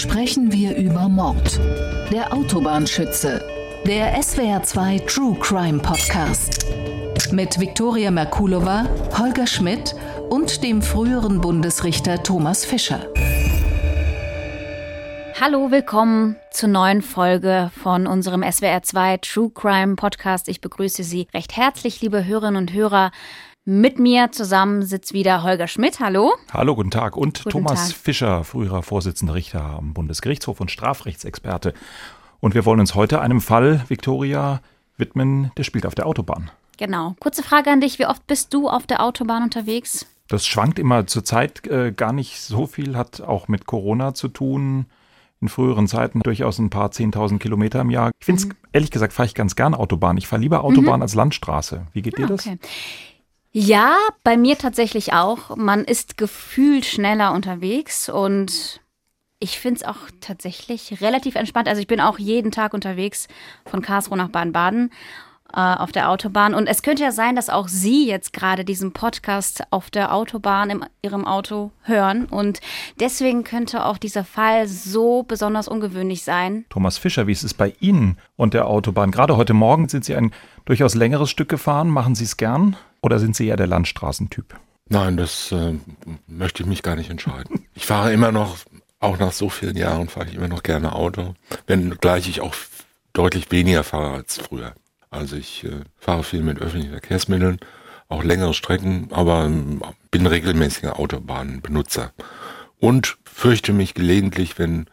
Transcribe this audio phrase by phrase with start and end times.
[0.00, 1.60] sprechen wir über Mord.
[2.10, 3.44] Der Autobahnschütze.
[3.86, 6.64] Der SWR2 True Crime Podcast.
[7.32, 8.86] Mit Viktoria Merkulova,
[9.18, 9.94] Holger Schmidt
[10.30, 13.12] und dem früheren Bundesrichter Thomas Fischer.
[15.38, 20.48] Hallo, willkommen zur neuen Folge von unserem SWR2 True Crime Podcast.
[20.48, 23.10] Ich begrüße Sie recht herzlich, liebe Hörerinnen und Hörer.
[23.66, 26.00] Mit mir zusammen sitzt wieder Holger Schmidt.
[26.00, 26.32] Hallo.
[26.52, 27.16] Hallo, guten Tag.
[27.16, 27.96] Und Guten Thomas Tag.
[27.98, 31.74] Fischer, früherer Vorsitzender Richter am Bundesgerichtshof und Strafrechtsexperte.
[32.40, 34.60] Und wir wollen uns heute einem Fall, Viktoria,
[34.96, 36.50] widmen, der spielt auf der Autobahn.
[36.78, 37.14] Genau.
[37.20, 37.98] Kurze Frage an dich.
[37.98, 40.06] Wie oft bist du auf der Autobahn unterwegs?
[40.28, 44.28] Das schwankt immer zur Zeit äh, gar nicht so viel, hat auch mit Corona zu
[44.28, 44.86] tun.
[45.42, 48.10] In früheren Zeiten durchaus ein paar 10.000 Kilometer im Jahr.
[48.20, 48.52] Ich finde es, Mhm.
[48.72, 50.16] ehrlich gesagt, fahre ich ganz gern Autobahn.
[50.16, 51.86] Ich fahre lieber Autobahn als Landstraße.
[51.92, 52.46] Wie geht dir das?
[52.46, 52.58] Okay.
[53.52, 55.56] Ja, bei mir tatsächlich auch.
[55.56, 58.80] Man ist gefühlt schneller unterwegs und
[59.40, 61.66] ich finde es auch tatsächlich relativ entspannt.
[61.66, 63.26] Also ich bin auch jeden Tag unterwegs
[63.64, 64.92] von Karlsruhe nach Baden-Baden
[65.56, 66.54] auf der Autobahn.
[66.54, 70.70] Und es könnte ja sein, dass auch Sie jetzt gerade diesen Podcast auf der Autobahn
[70.70, 72.26] in Ihrem Auto hören.
[72.26, 72.60] Und
[72.98, 76.64] deswegen könnte auch dieser Fall so besonders ungewöhnlich sein.
[76.70, 79.10] Thomas Fischer, wie ist es bei Ihnen und der Autobahn?
[79.10, 80.32] Gerade heute Morgen sind Sie ein
[80.64, 81.88] durchaus längeres Stück gefahren.
[81.88, 84.54] Machen Sie es gern oder sind Sie eher der Landstraßentyp?
[84.88, 85.74] Nein, das äh,
[86.26, 87.66] möchte ich mich gar nicht entscheiden.
[87.74, 88.58] Ich fahre immer noch,
[88.98, 91.34] auch nach so vielen Jahren, fahre ich immer noch gerne Auto,
[91.66, 92.54] wenngleich ich auch
[93.14, 94.74] deutlich weniger fahre als früher.
[95.10, 97.58] Also ich äh, fahre viel mit öffentlichen Verkehrsmitteln,
[98.08, 102.12] auch längere Strecken, aber ähm, bin regelmäßiger Autobahnbenutzer.
[102.78, 104.86] Und fürchte mich gelegentlich, wenn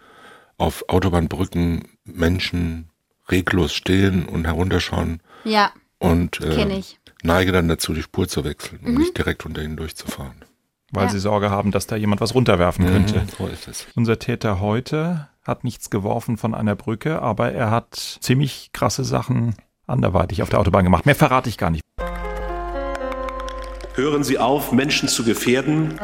[0.58, 2.90] auf Autobahnbrücken Menschen
[3.30, 6.82] reglos stehen und herunterschauen Ja, und äh,
[7.24, 10.44] neige dann dazu, die Spur zu wechseln und nicht direkt unter ihnen durchzufahren.
[10.92, 11.10] Weil Ja.
[11.12, 13.20] Sie Sorge haben, dass da jemand was runterwerfen könnte.
[13.20, 13.88] Mhm, so ist es.
[13.96, 19.56] Unser Täter heute hat nichts geworfen von einer Brücke, aber er hat ziemlich krasse Sachen
[19.88, 21.06] anderweitig auf der Autobahn gemacht.
[21.06, 21.82] Mehr verrate ich gar nicht.
[23.96, 26.00] Hören Sie auf, Menschen zu gefährden.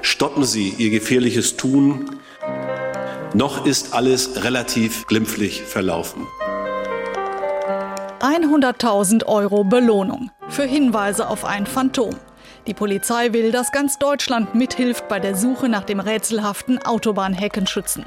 [0.00, 2.16] Stoppen Sie Ihr gefährliches Tun.
[3.34, 6.26] Noch ist alles relativ glimpflich verlaufen.
[8.20, 12.16] 100.000 Euro Belohnung für Hinweise auf ein Phantom.
[12.66, 18.04] Die Polizei will, dass ganz Deutschland mithilft bei der Suche nach dem rätselhaften Autobahnheckenschützen.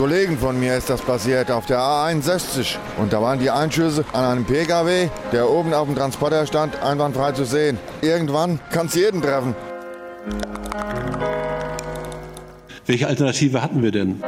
[0.00, 2.78] Kollegen von mir ist das passiert auf der A61.
[2.96, 7.32] Und da waren die Einschüsse an einem PKW, der oben auf dem Transporter stand, einwandfrei
[7.32, 7.78] zu sehen.
[8.00, 9.54] Irgendwann kann es jeden treffen.
[12.86, 14.22] Welche Alternative hatten wir denn?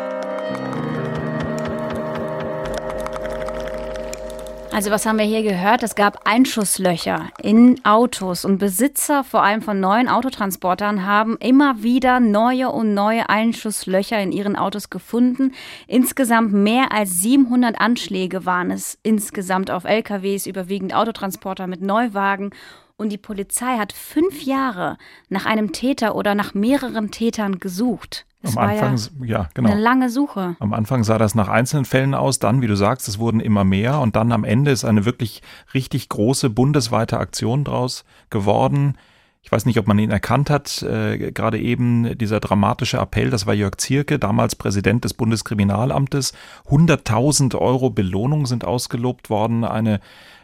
[4.73, 5.83] Also was haben wir hier gehört?
[5.83, 12.21] Es gab Einschusslöcher in Autos und Besitzer vor allem von neuen Autotransportern haben immer wieder
[12.21, 15.53] neue und neue Einschusslöcher in ihren Autos gefunden.
[15.87, 22.49] Insgesamt mehr als 700 Anschläge waren es insgesamt auf LKWs, überwiegend Autotransporter mit Neuwagen.
[22.97, 24.97] Und die Polizei hat fünf Jahre
[25.29, 28.25] nach einem Täter oder nach mehreren Tätern gesucht.
[28.45, 29.71] Am Anfang, ja ja, genau.
[29.71, 30.57] eine lange Suche.
[30.59, 33.65] Am Anfang sah das nach einzelnen Fällen aus, dann, wie du sagst, es wurden immer
[33.65, 35.43] mehr und dann am Ende ist eine wirklich
[35.75, 38.97] richtig große bundesweite Aktion draus geworden.
[39.45, 43.45] Ich weiß nicht, ob man ihn erkannt hat, äh, gerade eben dieser dramatische Appell, das
[43.47, 46.33] war Jörg Zierke, damals Präsident des Bundeskriminalamtes.
[46.69, 50.01] 100.000 Euro Belohnung sind ausgelobt worden, eine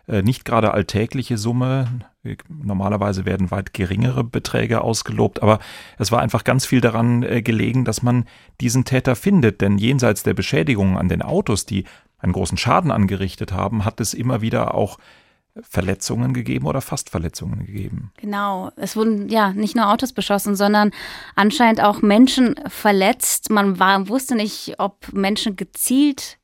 [0.09, 2.01] äh, nicht gerade alltägliche Summe.
[2.49, 5.61] Normalerweise werden weit geringere Beträge ausgelobt, aber
[5.99, 8.25] es war einfach ganz viel daran äh, gelegen, dass man
[8.61, 11.85] diesen Täter findet, denn jenseits der Beschädigungen an den Autos, die
[12.19, 14.99] einen großen Schaden angerichtet haben, hat es immer wieder auch
[15.63, 18.13] Verletzungen gegeben oder fast Verletzungen gegeben.
[18.17, 20.91] Genau, es wurden ja nicht nur Autos beschossen, sondern
[21.35, 23.51] anscheinend auch Menschen verletzt.
[23.51, 26.39] Man war, wusste nicht, ob Menschen gezielt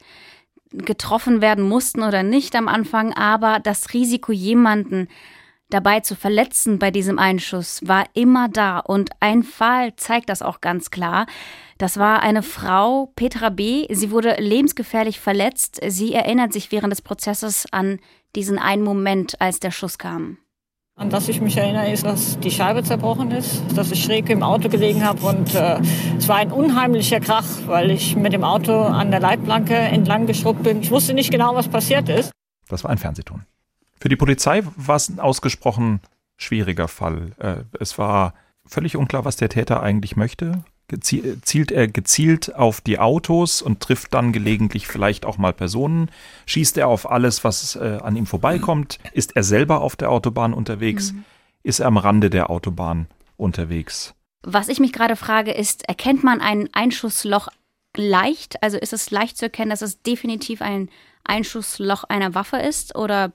[0.70, 5.08] getroffen werden mussten oder nicht am Anfang, aber das Risiko, jemanden
[5.70, 8.78] dabei zu verletzen bei diesem Einschuss war immer da.
[8.78, 11.26] Und ein Fall zeigt das auch ganz klar.
[11.78, 13.86] Das war eine Frau, Petra B.
[13.90, 15.80] Sie wurde lebensgefährlich verletzt.
[15.86, 17.98] Sie erinnert sich während des Prozesses an
[18.36, 20.38] diesen einen Moment, als der Schuss kam.
[20.96, 24.44] An das ich mich erinnere, ist, dass die Scheibe zerbrochen ist, dass ich schräg im
[24.44, 25.80] Auto gelegen habe und äh,
[26.16, 30.62] es war ein unheimlicher Krach, weil ich mit dem Auto an der Leitplanke entlang geschrubbt
[30.62, 30.82] bin.
[30.82, 32.30] Ich wusste nicht genau, was passiert ist.
[32.68, 33.44] Das war ein Fernsehton.
[34.00, 36.00] Für die Polizei war es ein ausgesprochen
[36.36, 37.32] schwieriger Fall.
[37.38, 38.34] Äh, Es war
[38.64, 40.62] völlig unklar, was der Täter eigentlich möchte.
[40.90, 46.10] Gezi- Zielt er gezielt auf die Autos und trifft dann gelegentlich vielleicht auch mal Personen?
[46.46, 48.98] Schießt er auf alles, was äh, an ihm vorbeikommt?
[49.12, 51.14] Ist er selber auf der Autobahn unterwegs?
[51.62, 54.14] Ist er am Rande der Autobahn unterwegs?
[54.42, 57.48] Was ich mich gerade frage, ist, erkennt man ein Einschussloch
[57.96, 58.62] leicht?
[58.62, 60.90] Also ist es leicht zu erkennen, dass es definitiv ein
[61.24, 63.32] Einschussloch einer Waffe ist oder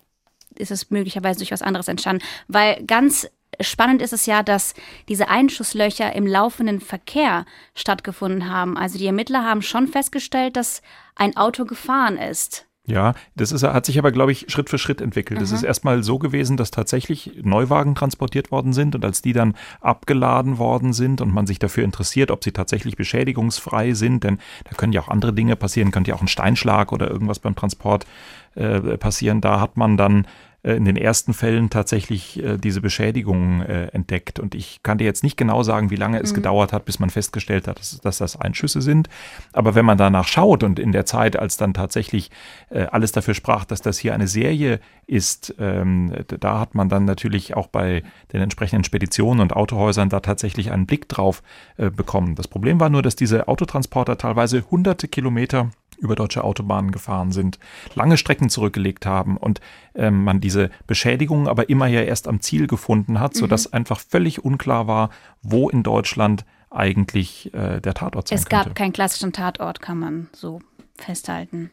[0.56, 2.24] ist es möglicherweise durch was anderes entstanden?
[2.48, 3.28] Weil ganz
[3.62, 4.74] spannend ist es ja, dass
[5.08, 7.46] diese Einschusslöcher im laufenden Verkehr
[7.76, 8.78] stattgefunden haben.
[8.78, 10.82] Also die Ermittler haben schon festgestellt, dass
[11.16, 12.66] ein Auto gefahren ist.
[12.90, 15.40] Ja, das ist, hat sich aber, glaube ich, Schritt für Schritt entwickelt.
[15.42, 19.54] Es ist erstmal so gewesen, dass tatsächlich Neuwagen transportiert worden sind und als die dann
[19.80, 24.76] abgeladen worden sind und man sich dafür interessiert, ob sie tatsächlich beschädigungsfrei sind, denn da
[24.76, 28.08] können ja auch andere Dinge passieren, könnte ja auch ein Steinschlag oder irgendwas beim Transport
[28.56, 29.40] äh, passieren.
[29.40, 30.26] Da hat man dann
[30.62, 34.40] in den ersten Fällen tatsächlich äh, diese Beschädigungen äh, entdeckt.
[34.40, 36.36] Und ich kann dir jetzt nicht genau sagen, wie lange es mhm.
[36.36, 39.08] gedauert hat, bis man festgestellt hat, dass, dass, das Einschüsse sind.
[39.54, 42.30] Aber wenn man danach schaut und in der Zeit, als dann tatsächlich
[42.70, 47.56] alles dafür sprach, dass das hier eine Serie ist, ähm, da hat man dann natürlich
[47.56, 48.04] auch bei
[48.34, 51.42] den entsprechenden Speditionen und Autohäusern da tatsächlich einen Blick drauf
[51.78, 52.36] bekommen.
[52.36, 57.60] Das Problem war nur, dass diese Autotransporter teilweise hunderte Kilometer über deutsche Autobahnen gefahren sind,
[57.96, 59.62] lange Strecken zurückgelegt haben und
[59.96, 63.76] ähm, man diese Beschädigungen aber immer ja erst am Ziel gefunden hat, sodass mhm.
[63.76, 65.10] einfach völlig unklar war,
[65.42, 68.76] wo in Deutschland eigentlich äh, der Tatort sein Es gab könnte.
[68.76, 70.62] keinen klassischen Tatort, kann man so
[70.96, 71.72] festhalten.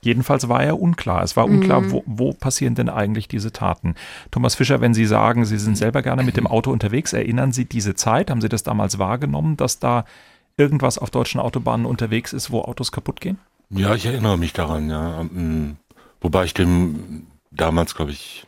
[0.00, 1.22] Jedenfalls war er unklar.
[1.22, 1.90] Es war unklar, mhm.
[1.90, 3.94] wo, wo, passieren denn eigentlich diese Taten.
[4.30, 7.64] Thomas Fischer, wenn Sie sagen, Sie sind selber gerne mit dem Auto unterwegs, erinnern Sie
[7.64, 8.30] diese Zeit?
[8.30, 10.04] Haben Sie das damals wahrgenommen, dass da
[10.56, 13.38] irgendwas auf deutschen Autobahnen unterwegs ist, wo Autos kaputt gehen?
[13.70, 15.20] Ja, ich erinnere mich daran, ja.
[15.20, 15.76] Ähm,
[16.20, 18.46] wobei ich dem damals, glaube ich,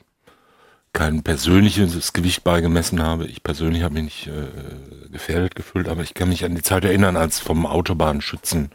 [0.92, 3.26] kein persönliches Gewicht beigemessen habe.
[3.26, 6.84] Ich persönlich habe mich nicht äh, gefährdet gefühlt, aber ich kann mich an die Zeit
[6.84, 8.70] erinnern, als vom Autobahnschützen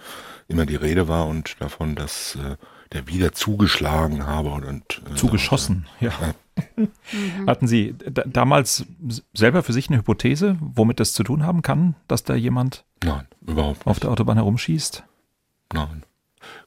[0.47, 2.55] immer die Rede war und davon, dass äh,
[2.93, 6.11] der wieder zugeschlagen habe und äh, zugeschossen, ja.
[6.21, 6.87] ja.
[7.47, 7.95] Hatten Sie
[8.25, 8.85] damals
[9.33, 13.27] selber für sich eine Hypothese, womit das zu tun haben kann, dass da jemand Nein,
[13.45, 15.03] überhaupt auf der Autobahn herumschießt?
[15.73, 16.03] Nein.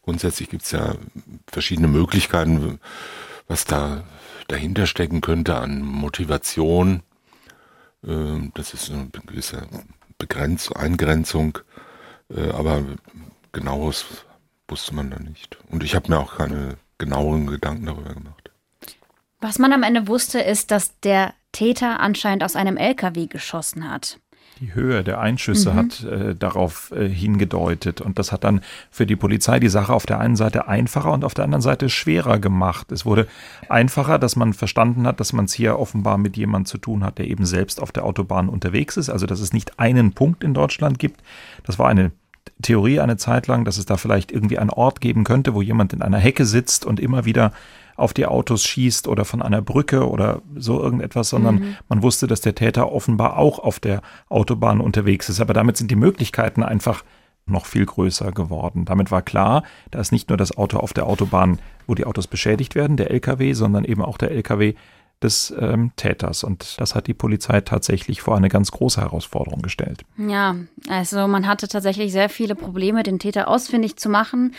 [0.02, 0.94] Grundsätzlich gibt es ja
[1.46, 2.81] verschiedene Möglichkeiten,
[3.46, 4.05] was da
[4.49, 7.02] dahinter stecken könnte an Motivation.
[8.06, 9.67] Ähm, das ist eine gewisse
[10.19, 11.58] Begrenzung, Eingrenzung,
[12.35, 12.82] äh, aber
[13.52, 14.05] genaues
[14.67, 15.58] wusste man da nicht.
[15.70, 18.50] Und ich habe mir auch keine genaueren Gedanken darüber gemacht.
[19.40, 24.19] Was man am Ende wusste, ist, dass der Täter anscheinend aus einem LKW geschossen hat.
[24.60, 25.76] Die Höhe der Einschüsse mhm.
[25.76, 28.00] hat äh, darauf äh, hingedeutet.
[28.00, 28.60] Und das hat dann
[28.90, 31.88] für die Polizei die Sache auf der einen Seite einfacher und auf der anderen Seite
[31.88, 32.90] schwerer gemacht.
[32.90, 33.28] Es wurde
[33.69, 37.19] einfacher, dass man verstanden hat, dass man es hier offenbar mit jemandem zu tun hat,
[37.19, 39.10] der eben selbst auf der Autobahn unterwegs ist.
[39.10, 41.22] Also, dass es nicht einen Punkt in Deutschland gibt.
[41.64, 42.11] Das war eine
[42.62, 45.93] Theorie eine Zeit lang, dass es da vielleicht irgendwie einen Ort geben könnte, wo jemand
[45.93, 47.52] in einer Hecke sitzt und immer wieder
[47.99, 51.77] auf die Autos schießt oder von einer Brücke oder so irgendetwas, sondern mhm.
[51.89, 55.41] man wusste, dass der Täter offenbar auch auf der Autobahn unterwegs ist.
[55.41, 57.05] Aber damit sind die Möglichkeiten einfach
[57.47, 58.85] noch viel größer geworden.
[58.85, 62.27] Damit war klar, da ist nicht nur das Auto auf der Autobahn, wo die Autos
[62.27, 64.75] beschädigt werden, der LKW, sondern eben auch der LKW
[65.23, 66.45] des ähm, Täters.
[66.45, 70.03] Und das hat die Polizei tatsächlich vor eine ganz große Herausforderung gestellt.
[70.17, 70.55] Ja,
[70.89, 74.55] also man hatte tatsächlich sehr viele Probleme, den Täter ausfindig zu machen.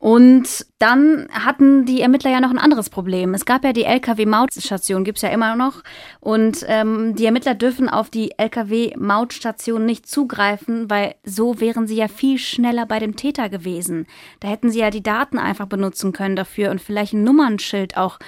[0.00, 3.34] Und dann hatten die Ermittler ja noch ein anderes Problem.
[3.34, 5.82] Es gab ja die Lkw-Mautstation, gibt's ja immer noch.
[6.20, 12.08] Und ähm, die Ermittler dürfen auf die Lkw-Mautstation nicht zugreifen, weil so wären sie ja
[12.08, 14.06] viel schneller bei dem Täter gewesen.
[14.40, 18.18] Da hätten sie ja die Daten einfach benutzen können dafür und vielleicht ein Nummernschild auch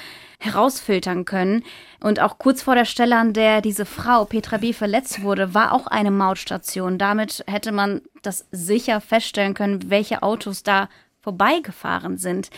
[0.40, 1.64] herausfiltern können.
[2.00, 4.74] Und auch kurz vor der Stelle, an der diese Frau Petra B.
[4.74, 6.98] verletzt wurde, war auch eine Mautstation.
[6.98, 10.90] Damit hätte man das sicher feststellen können, welche Autos da
[11.22, 12.50] vorbeigefahren sind.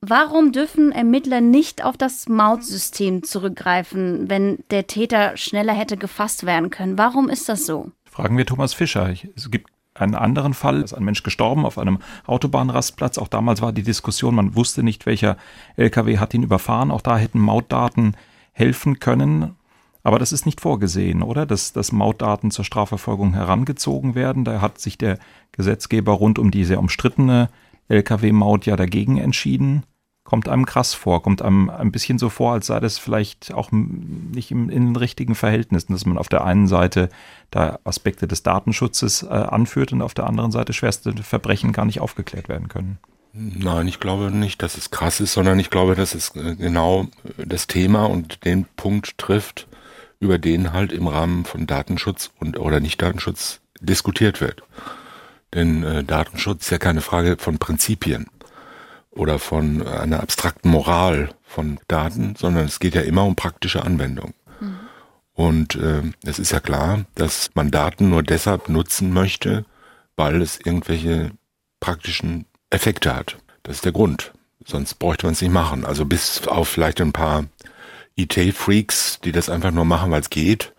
[0.00, 6.70] Warum dürfen Ermittler nicht auf das Mautsystem zurückgreifen, wenn der Täter schneller hätte gefasst werden
[6.70, 6.98] können?
[6.98, 7.90] Warum ist das so?
[8.04, 9.12] Fragen wir Thomas Fischer.
[9.34, 13.18] Es gibt einen anderen Fall, ist ein Mensch gestorben auf einem Autobahnrastplatz.
[13.18, 15.36] Auch damals war die Diskussion, man wusste nicht, welcher
[15.76, 16.92] LKW hat ihn überfahren.
[16.92, 18.16] Auch da hätten Mautdaten
[18.52, 19.56] helfen können.
[20.04, 21.44] Aber das ist nicht vorgesehen, oder?
[21.44, 24.44] Dass, dass Mautdaten zur Strafverfolgung herangezogen werden.
[24.44, 25.18] Da hat sich der
[25.52, 27.48] Gesetzgeber rund um die sehr umstrittene
[27.88, 29.84] Lkw-Maut ja dagegen entschieden.
[30.24, 33.70] Kommt einem krass vor, kommt einem ein bisschen so vor, als sei das vielleicht auch
[33.72, 37.08] nicht im, in den richtigen Verhältnissen, dass man auf der einen Seite
[37.50, 42.00] da Aspekte des Datenschutzes äh, anführt und auf der anderen Seite schwerste Verbrechen gar nicht
[42.00, 42.98] aufgeklärt werden können.
[43.32, 47.06] Nein, ich glaube nicht, dass es krass ist, sondern ich glaube, dass es äh, genau
[47.38, 49.66] äh, das Thema und den Punkt trifft,
[50.20, 54.62] über den halt im Rahmen von Datenschutz und oder nicht Datenschutz diskutiert wird.
[55.54, 58.26] Denn äh, Datenschutz ist ja keine Frage von Prinzipien
[59.10, 64.34] oder von einer abstrakten Moral von Daten, sondern es geht ja immer um praktische Anwendung.
[64.60, 64.78] Mhm.
[65.32, 69.64] Und äh, es ist ja klar, dass man Daten nur deshalb nutzen möchte,
[70.16, 71.30] weil es irgendwelche
[71.80, 73.38] praktischen Effekte hat.
[73.62, 74.32] Das ist der Grund.
[74.64, 75.84] Sonst bräuchte man es nicht machen.
[75.84, 77.46] Also bis auf vielleicht ein paar
[78.16, 80.74] IT-Freaks, die das einfach nur machen, weil es geht,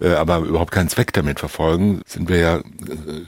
[0.00, 2.62] äh, aber überhaupt keinen Zweck damit verfolgen, sind wir ja, äh,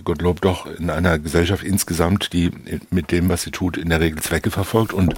[0.05, 2.51] Gottlob, doch in einer Gesellschaft insgesamt, die
[2.91, 4.93] mit dem, was sie tut, in der Regel Zwecke verfolgt.
[4.93, 5.15] Und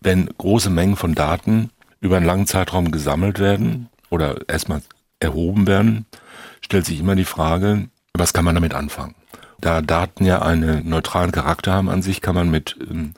[0.00, 4.82] wenn große Mengen von Daten über einen langen Zeitraum gesammelt werden oder erstmal
[5.20, 6.06] erhoben werden,
[6.60, 9.14] stellt sich immer die Frage, was kann man damit anfangen?
[9.60, 13.14] Da Daten ja einen neutralen Charakter haben an sich, kann man mit ähm,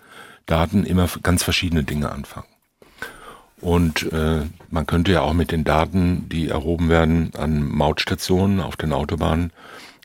[0.46, 2.46] Daten immer ganz verschiedene Dinge anfangen.
[3.60, 8.76] Und äh, man könnte ja auch mit den Daten, die erhoben werden an Mautstationen auf
[8.76, 9.52] den Autobahnen,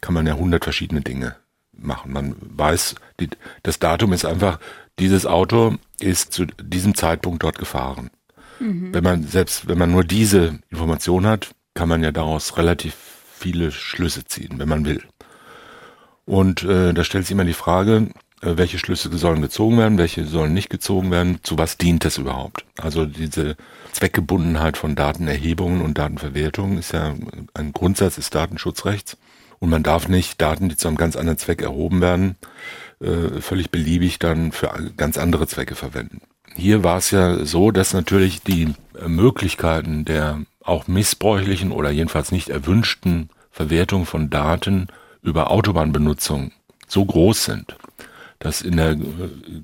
[0.01, 1.35] kann man ja hundert verschiedene Dinge
[1.71, 2.11] machen.
[2.11, 3.29] Man weiß, die,
[3.63, 4.59] das Datum ist einfach,
[4.99, 8.09] dieses Auto ist zu diesem Zeitpunkt dort gefahren.
[8.59, 8.93] Mhm.
[8.93, 12.95] Wenn man selbst, wenn man nur diese Information hat, kann man ja daraus relativ
[13.37, 15.03] viele Schlüsse ziehen, wenn man will.
[16.25, 18.09] Und äh, da stellt sich immer die Frage,
[18.45, 22.65] welche Schlüsse sollen gezogen werden, welche sollen nicht gezogen werden, zu was dient das überhaupt?
[22.77, 23.55] Also diese
[23.91, 27.15] Zweckgebundenheit von Datenerhebungen und Datenverwertungen ist ja
[27.53, 29.17] ein Grundsatz des Datenschutzrechts.
[29.59, 32.35] Und man darf nicht Daten, die zu einem ganz anderen Zweck erhoben werden,
[32.99, 36.21] äh, völlig beliebig dann für ganz andere Zwecke verwenden.
[36.55, 38.73] Hier war es ja so, dass natürlich die
[39.05, 44.87] Möglichkeiten der auch missbräuchlichen oder jedenfalls nicht erwünschten Verwertung von Daten
[45.21, 46.51] über Autobahnbenutzung
[46.87, 47.75] so groß sind,
[48.39, 48.97] dass in der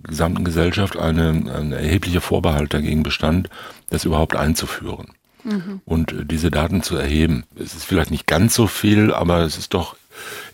[0.04, 3.50] gesamten Gesellschaft eine, ein erheblicher Vorbehalt dagegen bestand,
[3.90, 5.10] das überhaupt einzuführen
[5.44, 5.82] mhm.
[5.86, 7.44] und diese Daten zu erheben.
[7.56, 9.96] Es ist vielleicht nicht ganz so viel, aber es ist doch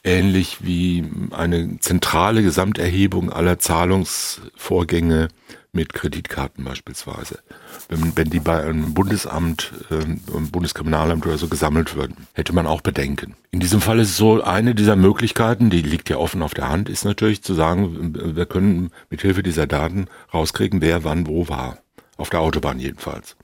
[0.03, 5.29] ähnlich wie eine zentrale Gesamterhebung aller Zahlungsvorgänge
[5.71, 7.39] mit Kreditkarten beispielsweise.
[7.89, 12.81] Wenn, wenn die bei einem Bundesamt, äh, Bundeskriminalamt oder so gesammelt würden, hätte man auch
[12.81, 13.35] Bedenken.
[13.51, 16.69] In diesem Fall ist es so, eine dieser Möglichkeiten, die liegt ja offen auf der
[16.69, 21.47] Hand, ist natürlich zu sagen, wir können mit Hilfe dieser Daten rauskriegen, wer wann wo
[21.47, 21.77] war.
[22.17, 23.37] Auf der Autobahn jedenfalls.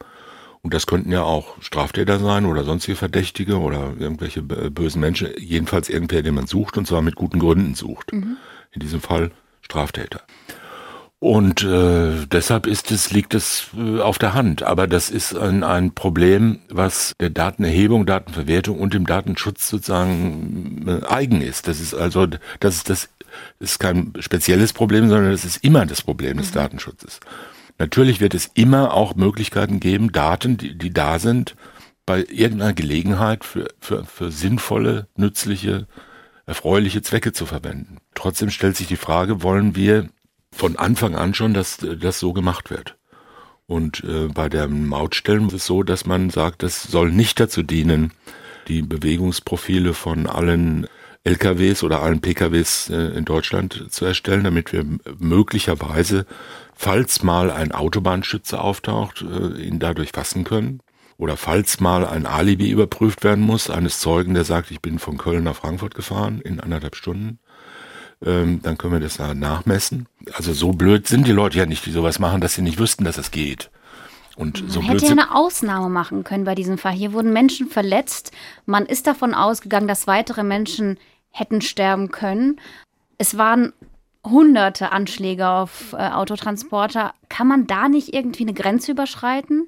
[0.64, 5.30] Und das könnten ja auch Straftäter sein oder sonstige Verdächtige oder irgendwelche bösen Menschen.
[5.38, 8.14] Jedenfalls irgendwer, den man sucht und zwar mit guten Gründen sucht.
[8.14, 8.38] Mhm.
[8.72, 10.22] In diesem Fall Straftäter.
[11.24, 14.64] Und äh, deshalb ist es, liegt es äh, auf der Hand.
[14.64, 21.06] Aber das ist ein, ein Problem, was der Datenerhebung, Datenverwertung und dem Datenschutz sozusagen äh,
[21.08, 21.70] eigen ist.
[21.70, 22.28] Das ist also,
[22.60, 23.10] das ist das
[23.62, 26.56] ist kein spezielles Problem, sondern das ist immer das Problem des mhm.
[26.56, 27.22] Datenschutzes.
[27.80, 31.56] Natürlich wird es immer auch Möglichkeiten geben, Daten, die, die da sind,
[32.06, 35.88] bei irgendeiner Gelegenheit für, für, für sinnvolle, nützliche,
[36.46, 38.00] erfreuliche Zwecke zu verwenden.
[38.14, 40.10] Trotzdem stellt sich die Frage, wollen wir
[40.54, 42.98] von Anfang an schon, dass das so gemacht wird?
[43.66, 47.64] Und äh, bei der Mautstellen ist es so, dass man sagt, das soll nicht dazu
[47.64, 48.14] dienen,
[48.68, 50.88] die Bewegungsprofile von allen
[51.24, 54.86] LKWs oder allen PKWs äh, in Deutschland zu erstellen, damit wir
[55.18, 56.26] möglicherweise
[56.76, 60.82] falls mal ein Autobahnschütze auftaucht, äh, ihn dadurch fassen können.
[61.18, 65.18] Oder falls mal ein Alibi überprüft werden muss, eines Zeugen, der sagt, ich bin von
[65.18, 67.40] Köln nach Frankfurt gefahren in anderthalb Stunden,
[68.26, 70.08] ähm, dann können wir das nachmessen.
[70.34, 73.04] Also so blöd sind die Leute ja nicht, die sowas machen, dass sie nicht wüssten,
[73.04, 73.70] dass es geht.
[74.36, 76.94] Und man so hätte ja eine Ausnahme machen können bei diesem Fall.
[76.94, 78.32] Hier wurden Menschen verletzt.
[78.66, 80.98] Man ist davon ausgegangen, dass weitere Menschen
[81.30, 82.60] hätten sterben können.
[83.18, 83.74] Es waren
[84.26, 87.14] hunderte Anschläge auf äh, Autotransporter.
[87.30, 89.68] Kann man da nicht irgendwie eine Grenze überschreiten?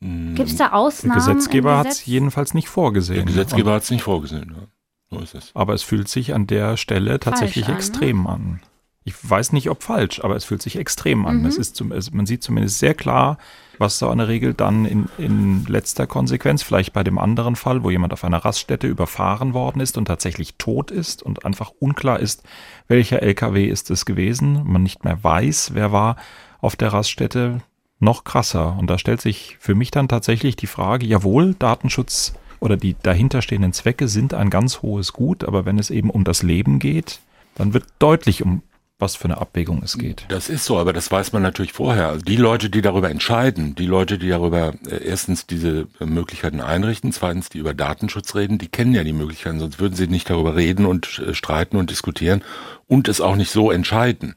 [0.00, 0.34] Hm.
[0.34, 1.20] Gibt es da Ausnahmen?
[1.24, 3.16] Der Gesetzgeber hat es jedenfalls nicht vorgesehen.
[3.16, 4.54] Der Gesetzgeber hat es nicht vorgesehen.
[4.56, 4.66] Ja.
[5.10, 5.50] So ist es.
[5.54, 8.28] Aber es fühlt sich an der Stelle tatsächlich an, extrem ne?
[8.28, 8.60] an.
[9.02, 11.40] Ich weiß nicht, ob falsch, aber es fühlt sich extrem an.
[11.40, 11.46] Mhm.
[11.46, 13.38] Es ist zum, es, man sieht zumindest sehr klar,
[13.78, 17.90] was so eine Regel dann in, in letzter Konsequenz, vielleicht bei dem anderen Fall, wo
[17.90, 22.44] jemand auf einer Raststätte überfahren worden ist und tatsächlich tot ist und einfach unklar ist,
[22.88, 26.16] welcher LKW ist es gewesen, man nicht mehr weiß, wer war
[26.60, 27.62] auf der Raststätte,
[28.00, 28.76] noch krasser.
[28.78, 33.72] Und da stellt sich für mich dann tatsächlich die Frage, jawohl, Datenschutz oder die dahinterstehenden
[33.72, 37.20] Zwecke sind ein ganz hohes Gut, aber wenn es eben um das Leben geht,
[37.56, 38.62] dann wird deutlich, um
[39.00, 40.26] was für eine Abwägung es geht.
[40.28, 42.08] Das ist so, aber das weiß man natürlich vorher.
[42.08, 46.60] Also die Leute, die darüber entscheiden, die Leute, die darüber äh, erstens diese äh, Möglichkeiten
[46.60, 50.28] einrichten, zweitens die über Datenschutz reden, die kennen ja die Möglichkeiten, sonst würden sie nicht
[50.28, 52.44] darüber reden und äh, streiten und diskutieren
[52.86, 54.36] und es auch nicht so entscheiden.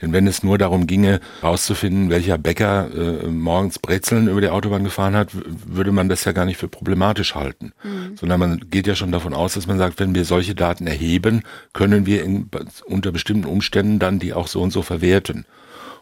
[0.00, 4.84] Denn wenn es nur darum ginge, herauszufinden, welcher Bäcker äh, morgens Brezeln über die Autobahn
[4.84, 7.72] gefahren hat, würde man das ja gar nicht für problematisch halten.
[7.82, 8.16] Mhm.
[8.16, 11.42] Sondern man geht ja schon davon aus, dass man sagt, wenn wir solche Daten erheben,
[11.72, 12.50] können wir in,
[12.84, 15.46] unter bestimmten Umständen dann die auch so und so verwerten.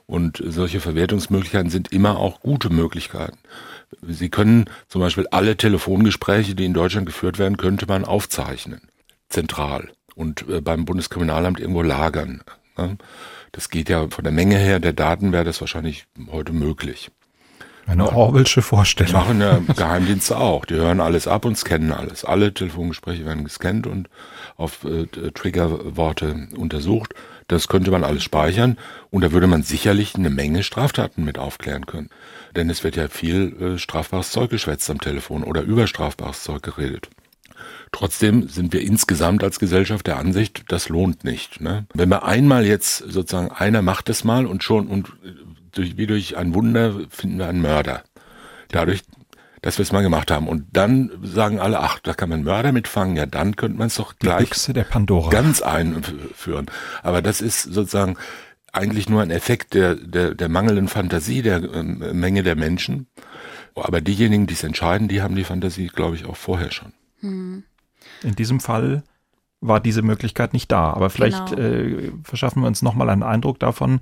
[0.07, 3.39] Und solche Verwertungsmöglichkeiten sind immer auch gute Möglichkeiten.
[4.03, 8.83] Sie können zum Beispiel alle Telefongespräche, die in Deutschland geführt werden, könnte man aufzeichnen.
[9.29, 9.91] Zentral.
[10.15, 12.43] Und äh, beim Bundeskriminalamt irgendwo lagern.
[13.55, 17.13] Das geht ja von der Menge her der Daten wäre das wahrscheinlich heute möglich.
[17.87, 19.13] Eine Orwellsche Vorstellung.
[19.13, 20.65] Machen ja Geheimdienste auch.
[20.65, 22.25] Die hören alles ab und scannen alles.
[22.25, 24.09] Alle Telefongespräche werden gescannt und
[24.57, 27.15] auf äh, Triggerworte untersucht.
[27.47, 28.77] Das könnte man alles speichern
[29.11, 32.09] und da würde man sicherlich eine Menge Straftaten mit aufklären können.
[32.57, 36.63] Denn es wird ja viel äh, strafbares Zeug geschwätzt am Telefon oder über strafbares Zeug
[36.63, 37.09] geredet.
[37.93, 41.61] Trotzdem sind wir insgesamt als Gesellschaft der Ansicht, das lohnt nicht.
[41.61, 41.87] Ne?
[41.95, 45.13] Wenn wir einmal jetzt sozusagen, einer macht es mal und schon und
[45.73, 48.03] durch, wie durch ein Wunder finden wir einen Mörder.
[48.69, 49.03] Dadurch,
[49.63, 50.47] dass wir es mal gemacht haben.
[50.47, 53.95] Und dann sagen alle, ach, da kann man Mörder mitfangen, ja, dann könnte man es
[53.95, 54.51] doch gleich
[55.31, 56.67] ganz einführen.
[57.03, 58.17] Aber das ist sozusagen
[58.73, 63.07] eigentlich nur ein Effekt der, der, der mangelnden Fantasie der äh, Menge der Menschen.
[63.75, 66.93] Aber diejenigen, die es entscheiden, die haben die Fantasie, glaube ich, auch vorher schon.
[67.21, 67.65] Hm.
[68.23, 69.03] In diesem Fall
[69.61, 70.93] war diese Möglichkeit nicht da.
[70.93, 71.63] Aber vielleicht genau.
[71.63, 74.01] äh, verschaffen wir uns nochmal einen Eindruck davon,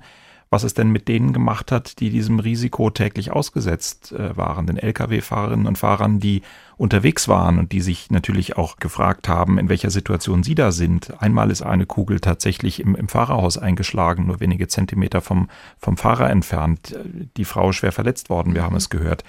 [0.49, 4.77] was es denn mit denen gemacht hat, die diesem Risiko täglich ausgesetzt äh, waren, den
[4.77, 6.43] Lkw-Fahrerinnen und Fahrern, die
[6.77, 11.19] unterwegs waren und die sich natürlich auch gefragt haben, in welcher Situation sie da sind.
[11.19, 16.29] Einmal ist eine Kugel tatsächlich im, im Fahrerhaus eingeschlagen, nur wenige Zentimeter vom, vom Fahrer
[16.29, 16.95] entfernt.
[17.35, 19.23] Die Frau schwer verletzt worden, wir haben es gehört.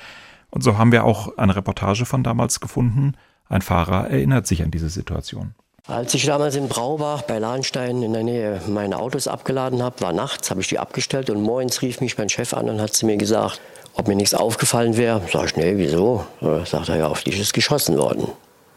[0.51, 3.15] Und so haben wir auch eine Reportage von damals gefunden.
[3.55, 5.55] Ein Fahrer erinnert sich an diese Situation.
[5.87, 10.13] Als ich damals in Braubach bei Lahnstein in der Nähe meine Autos abgeladen habe, war
[10.13, 13.07] nachts, habe ich die abgestellt und morgens rief mich mein Chef an und hat zu
[13.07, 13.61] mir gesagt,
[13.95, 15.23] ob mir nichts aufgefallen wäre.
[15.33, 16.27] Sag ich, nee, wieso?
[16.65, 18.27] Sagt er, ja, auf dich ist geschossen worden.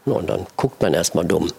[0.04, 1.50] Und dann guckt man erst mal dumm.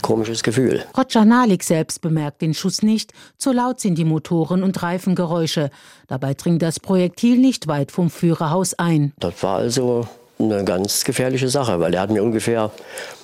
[0.00, 0.84] Komisches Gefühl.
[0.96, 3.12] Roger Nalik selbst bemerkt den Schuss nicht.
[3.38, 5.70] Zu laut sind die Motoren- und Reifengeräusche.
[6.06, 9.14] Dabei dringt das Projektil nicht weit vom Führerhaus ein.
[9.18, 10.06] Das war also
[10.38, 12.70] eine ganz gefährliche Sache, weil er hat mir ungefähr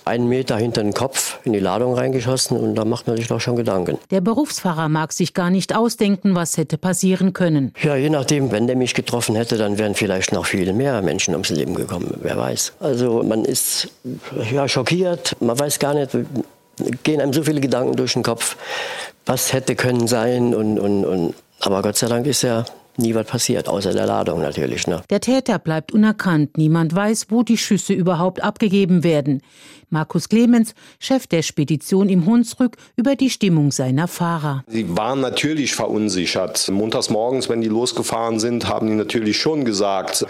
[0.05, 3.41] einen Meter hinter den Kopf in die Ladung reingeschossen und da macht man sich doch
[3.41, 3.99] schon Gedanken.
[4.11, 7.73] Der Berufsfahrer mag sich gar nicht ausdenken, was hätte passieren können.
[7.83, 11.35] Ja, je nachdem, wenn der mich getroffen hätte, dann wären vielleicht noch viel mehr Menschen
[11.35, 12.75] ums Leben gekommen, wer weiß.
[12.81, 13.89] Also man ist
[14.51, 16.11] ja schockiert, man weiß gar nicht,
[17.03, 18.57] gehen einem so viele Gedanken durch den Kopf,
[19.27, 22.67] was hätte können sein und, und, und aber Gott sei Dank ist er
[22.99, 24.87] nie was passiert, außer der Ladung natürlich.
[24.87, 25.03] Ne?
[25.11, 26.57] Der Täter bleibt unerkannt.
[26.57, 29.43] Niemand weiß, wo die Schüsse überhaupt abgegeben werden.
[29.95, 34.65] Markus Clemens, Chef der Spedition im Hunsrück, über die Stimmung seiner Fahrer.
[34.67, 36.69] Sie waren natürlich verunsichert.
[36.69, 40.27] Montags morgens, wenn die losgefahren sind, haben die natürlich schon gesagt,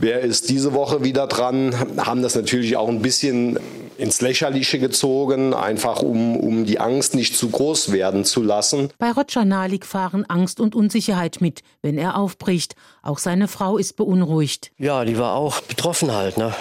[0.00, 3.60] wer ist diese Woche wieder dran, haben das natürlich auch ein bisschen
[3.98, 8.88] ins Lächerliche gezogen, einfach um, um die Angst nicht zu groß werden zu lassen.
[8.98, 12.74] Bei Roger Nalik fahren Angst und Unsicherheit mit, wenn er aufbricht.
[13.02, 14.72] Auch seine Frau ist beunruhigt.
[14.78, 16.36] Ja, die war auch betroffen halt.
[16.36, 16.52] Ne?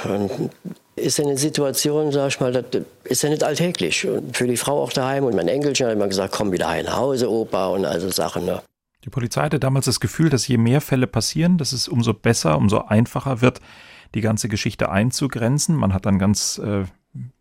[0.96, 4.08] Ist eine Situation, sag ich mal, das ist ja nicht alltäglich.
[4.08, 5.24] Und für die Frau auch daheim.
[5.26, 8.46] Und mein Enkelchen hat immer gesagt, komm wieder nach Hause, Opa und also Sachen.
[8.46, 8.62] Ne?
[9.04, 12.58] Die Polizei hatte damals das Gefühl, dass je mehr Fälle passieren, dass es umso besser,
[12.58, 13.60] umso einfacher wird,
[14.16, 15.76] die ganze Geschichte einzugrenzen.
[15.76, 16.84] Man hat dann ganz äh,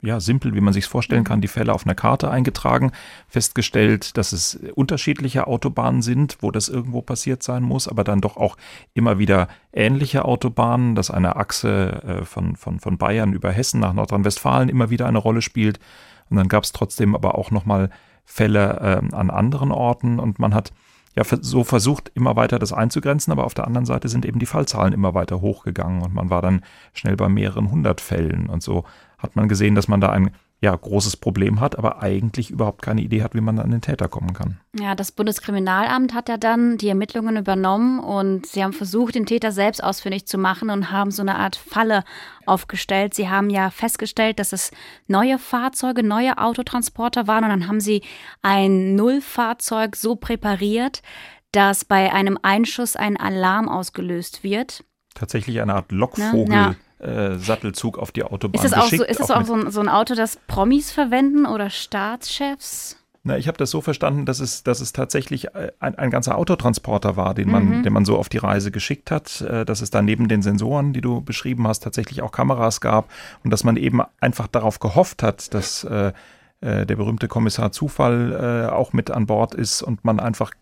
[0.03, 2.93] ja, simpel, wie man sich vorstellen kann, die Fälle auf einer Karte eingetragen,
[3.29, 8.37] festgestellt, dass es unterschiedliche Autobahnen sind, wo das irgendwo passiert sein muss, aber dann doch
[8.37, 8.57] auch
[8.93, 13.95] immer wieder ähnliche Autobahnen, dass eine Achse äh, von, von, von Bayern über Hessen nach
[13.95, 15.81] Nordrhein-Westfalen immer wieder eine Rolle spielt.
[16.29, 17.91] Und dann gab es trotzdem aber auch nochmal
[18.25, 20.73] Fälle äh, an anderen Orten und man hat
[21.15, 24.47] ja so versucht, immer weiter das einzugrenzen, aber auf der anderen Seite sind eben die
[24.47, 26.63] Fallzahlen immer weiter hochgegangen und man war dann
[26.95, 28.85] schnell bei mehreren hundert Fällen und so
[29.23, 30.33] hat man gesehen, dass man da ein
[30.63, 34.07] ja, großes Problem hat, aber eigentlich überhaupt keine Idee hat, wie man an den Täter
[34.07, 34.61] kommen kann.
[34.79, 39.51] Ja, das Bundeskriminalamt hat ja dann die Ermittlungen übernommen und sie haben versucht, den Täter
[39.51, 42.05] selbst ausfindig zu machen und haben so eine Art Falle
[42.47, 43.13] aufgestellt.
[43.13, 44.71] Sie haben ja festgestellt, dass es
[45.09, 48.03] neue Fahrzeuge, neue Autotransporter waren und dann haben sie
[48.43, 51.03] ein Nullfahrzeug so präpariert,
[51.51, 54.85] dass bei einem Einschuss ein Alarm ausgelöst wird.
[55.15, 56.55] Tatsächlich eine Art Lockvogel.
[56.55, 59.03] Ja, ja äh, Sattelzug auf die Autobahn ist das auch geschickt.
[59.03, 62.97] So, ist das auch, auch so, ein, so ein Auto, das Promis verwenden oder Staatschefs?
[63.25, 66.37] Na, ich habe das so verstanden, dass es, dass es tatsächlich äh, ein, ein ganzer
[66.37, 67.83] Autotransporter war, den man, mhm.
[67.85, 70.93] den man so auf die Reise geschickt hat, äh, dass es da neben den Sensoren,
[70.93, 73.09] die du beschrieben hast, tatsächlich auch Kameras gab
[73.45, 76.12] und dass man eben einfach darauf gehofft hat, dass äh,
[76.61, 80.53] der berühmte Kommissar Zufall äh, auch mit an Bord ist und man einfach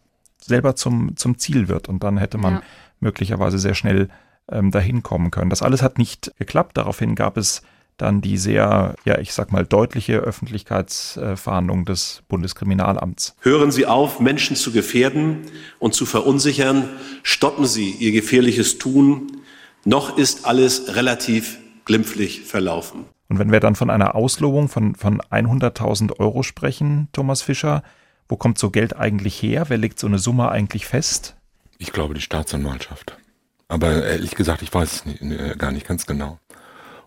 [0.40, 1.90] selber zum, zum Ziel wird.
[1.90, 2.62] Und dann hätte man ja.
[3.00, 4.08] möglicherweise sehr schnell
[4.50, 5.50] ähm, dahin kommen können.
[5.50, 6.76] Das alles hat nicht geklappt.
[6.76, 7.62] Daraufhin gab es
[7.96, 13.34] dann die sehr, ja, ich sag mal, deutliche Öffentlichkeitsfahndung des Bundeskriminalamts.
[13.40, 15.42] Hören Sie auf, Menschen zu gefährden
[15.78, 16.88] und zu verunsichern.
[17.22, 19.42] Stoppen Sie Ihr gefährliches Tun.
[19.84, 23.06] Noch ist alles relativ glimpflich verlaufen.
[23.28, 27.82] Und wenn wir dann von einer Auslobung von, von 100.000 Euro sprechen, Thomas Fischer,
[28.28, 29.66] wo kommt so Geld eigentlich her?
[29.68, 31.36] Wer legt so eine Summe eigentlich fest?
[31.78, 33.16] Ich glaube, die Staatsanwaltschaft.
[33.70, 36.38] Aber ehrlich gesagt, ich weiß es nicht, äh, gar nicht ganz genau.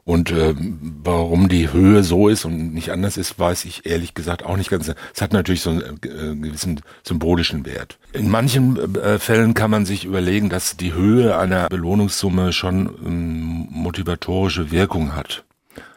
[0.05, 4.43] Und äh, warum die Höhe so ist und nicht anders ist, weiß ich ehrlich gesagt
[4.43, 4.91] auch nicht ganz.
[5.13, 7.97] Es hat natürlich so einen äh, gewissen symbolischen Wert.
[8.11, 13.67] In manchen äh, Fällen kann man sich überlegen, dass die Höhe einer Belohnungssumme schon ähm,
[13.69, 15.45] motivatorische Wirkung hat.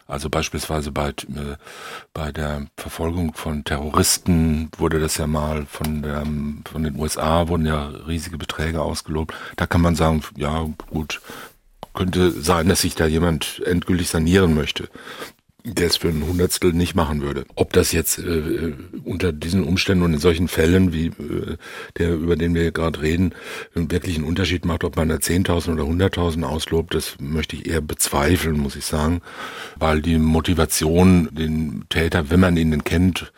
[0.06, 1.56] Also beispielsweise bei, äh,
[2.14, 6.24] bei der Verfolgung von Terroristen wurde das ja mal von, der,
[6.70, 9.34] von den USA, wurden ja riesige Beträge ausgelobt.
[9.56, 11.20] Da kann man sagen, ja gut,
[11.92, 14.88] könnte sein, dass sich da jemand endgültig sanieren möchte
[15.74, 17.44] der es für ein Hundertstel nicht machen würde.
[17.54, 18.72] Ob das jetzt äh,
[19.04, 21.56] unter diesen Umständen und in solchen Fällen, wie äh,
[21.98, 23.34] der, über den wir gerade reden,
[23.74, 27.80] wirklich einen Unterschied macht, ob man da 10.000 oder 100.000 auslobt, das möchte ich eher
[27.80, 29.22] bezweifeln, muss ich sagen,
[29.76, 33.32] weil die Motivation, den Täter, wenn man ihn denn kennt,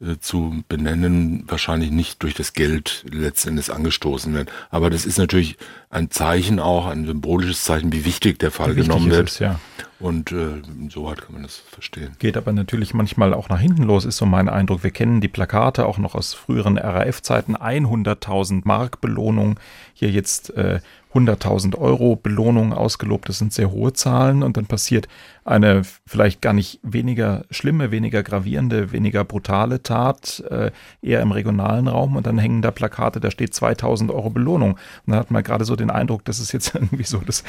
[0.00, 4.50] äh, zu benennen, wahrscheinlich nicht durch das Geld letztendlich angestoßen wird.
[4.70, 5.56] Aber das ist natürlich
[5.90, 9.28] ein Zeichen auch, ein symbolisches Zeichen, wie wichtig der Fall wichtig genommen wird.
[9.28, 9.60] Es, ja.
[10.00, 12.16] Und äh, so weit kann man das verstehen.
[12.18, 14.82] Geht aber natürlich manchmal auch nach hinten los, ist so mein Eindruck.
[14.82, 17.54] Wir kennen die Plakate auch noch aus früheren RAF-Zeiten.
[17.54, 19.60] 100.000 Mark Belohnung.
[19.92, 20.80] Hier jetzt äh,
[21.14, 23.28] 100.000 Euro Belohnung ausgelobt.
[23.28, 25.08] Das sind sehr hohe Zahlen und dann passiert
[25.44, 30.70] eine vielleicht gar nicht weniger schlimme, weniger gravierende, weniger brutale Tat, äh,
[31.02, 34.72] eher im regionalen Raum und dann hängen da Plakate, da steht 2.000 Euro Belohnung.
[34.72, 37.42] Und dann hat man gerade so den Eindruck, das ist jetzt irgendwie so das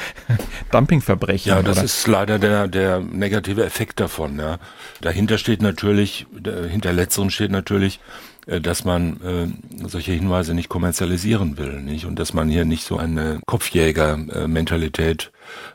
[0.72, 1.50] Dumpingverbrechen.
[1.50, 1.84] Ja, das oder?
[1.84, 4.38] ist leider der, der negative Effekt davon.
[4.38, 4.58] Ja.
[5.00, 6.26] Dahinter steht natürlich,
[6.68, 8.00] hinter letzterem steht natürlich,
[8.46, 12.06] dass man äh, solche Hinweise nicht kommerzialisieren will, nicht?
[12.06, 15.32] Und dass man hier nicht so eine Kopfjäger-Mentalität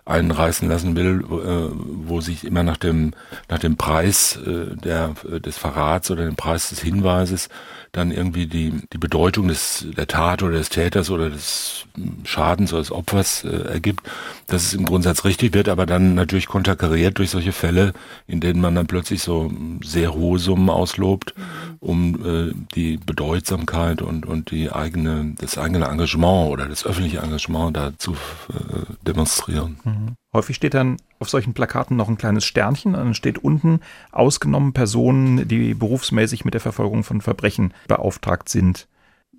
[0.07, 1.75] einreißen lassen will, äh,
[2.07, 3.13] wo sich immer nach dem
[3.49, 7.49] nach dem Preis äh, der des Verrats oder dem Preis des Hinweises
[7.91, 11.85] dann irgendwie die die Bedeutung des der Tat oder des Täters oder des
[12.23, 14.07] Schadens oder des Opfers äh, ergibt,
[14.47, 17.93] dass es im Grundsatz richtig wird, aber dann natürlich konterkariert durch solche Fälle,
[18.27, 19.51] in denen man dann plötzlich so
[19.83, 21.33] sehr hohe Summen auslobt,
[21.79, 27.75] um äh, die Bedeutsamkeit und und die eigene das eigene Engagement oder das öffentliche Engagement
[27.75, 29.66] da zu äh, demonstrieren.
[29.83, 30.15] Mhm.
[30.33, 34.73] Häufig steht dann auf solchen Plakaten noch ein kleines Sternchen und dann steht unten ausgenommen
[34.73, 38.87] Personen, die berufsmäßig mit der Verfolgung von Verbrechen beauftragt sind.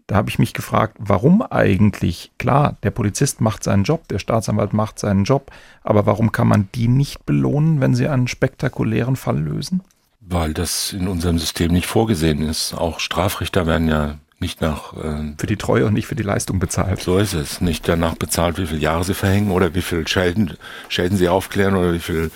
[0.09, 2.33] Da habe ich mich gefragt, warum eigentlich?
[2.39, 5.51] Klar, der Polizist macht seinen Job, der Staatsanwalt macht seinen Job,
[5.83, 9.83] aber warum kann man die nicht belohnen, wenn sie einen spektakulären Fall lösen?
[10.21, 12.73] Weil das in unserem System nicht vorgesehen ist.
[12.75, 16.61] Auch Strafrichter werden ja nicht nach äh, für die Treue und nicht für die Leistung
[16.61, 17.01] bezahlt.
[17.01, 17.61] So ist es.
[17.61, 20.57] Nicht danach bezahlt, wie viele Jahre sie verhängen oder wie viel Schäden,
[20.89, 22.31] Schäden sie aufklären oder wie viel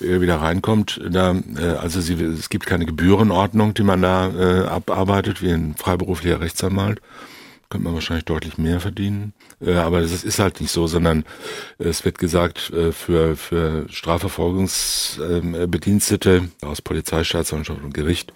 [0.00, 1.00] äh, wieder reinkommt.
[1.10, 5.74] Da, äh, also sie, es gibt keine Gebührenordnung, die man da äh, abarbeitet, wie ein
[5.76, 7.00] freiberuflicher Rechtsanwalt.
[7.68, 9.32] Könnte man wahrscheinlich deutlich mehr verdienen.
[9.60, 11.24] Äh, aber das ist halt nicht so, sondern
[11.78, 18.32] es wird gesagt, äh, für, für Strafverfolgungsbedienstete ähm, aus Polizei, Staatsanwaltschaft und Gericht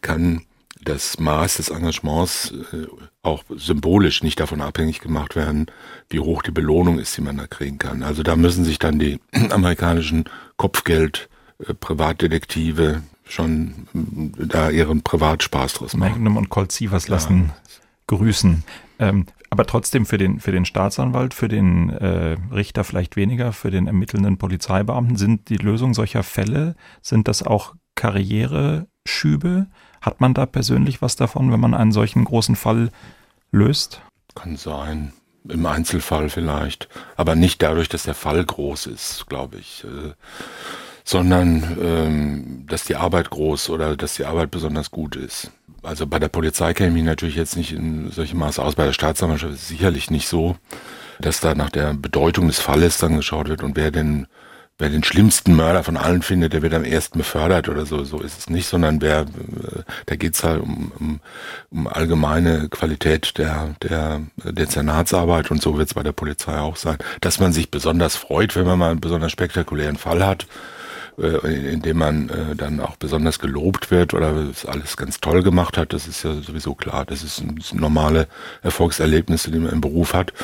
[0.00, 0.42] kann
[0.86, 2.86] das Maß des Engagements äh,
[3.22, 5.66] auch symbolisch nicht davon abhängig gemacht werden,
[6.08, 8.02] wie hoch die Belohnung ist, die man da kriegen kann.
[8.02, 9.20] Also da müssen sich dann die
[9.50, 10.24] amerikanischen
[10.56, 16.12] Kopfgeld äh, Privatdetektive schon äh, da ihren Privatspaß draus machen.
[16.12, 17.54] Magnum und Colt Sievers lassen ja.
[18.06, 18.64] grüßen.
[18.98, 23.70] Ähm, aber trotzdem für den, für den Staatsanwalt, für den äh, Richter vielleicht weniger, für
[23.70, 29.66] den ermittelnden Polizeibeamten sind die Lösung solcher Fälle, sind das auch Karriereschübe?
[30.06, 32.90] Hat man da persönlich was davon, wenn man einen solchen großen Fall
[33.50, 34.00] löst?
[34.36, 35.12] Kann sein.
[35.48, 36.88] Im Einzelfall vielleicht.
[37.16, 39.84] Aber nicht dadurch, dass der Fall groß ist, glaube ich.
[39.84, 40.12] Äh,
[41.02, 45.52] sondern ähm, dass die Arbeit groß oder dass die Arbeit besonders gut ist.
[45.82, 48.74] Also bei der Polizei kenne ich natürlich jetzt nicht in solchem Maße aus.
[48.74, 50.56] Bei der Staatsanwaltschaft ist es sicherlich nicht so,
[51.20, 54.26] dass da nach der Bedeutung des Falles dann geschaut wird und wer denn
[54.78, 58.04] wer den schlimmsten Mörder von allen findet, der wird am ersten befördert oder so.
[58.04, 61.20] So ist es nicht, sondern wer, äh, da geht's halt um, um,
[61.70, 66.98] um allgemeine Qualität der, der Dezernatsarbeit und so wird's bei der Polizei auch sein.
[67.20, 70.46] Dass man sich besonders freut, wenn man mal einen besonders spektakulären Fall hat,
[71.18, 75.42] äh, in dem man äh, dann auch besonders gelobt wird oder es alles ganz toll
[75.42, 77.06] gemacht hat, das ist ja sowieso klar.
[77.06, 78.28] Das ist normale
[78.62, 80.34] Erfolgserlebnisse, die man im Beruf hat.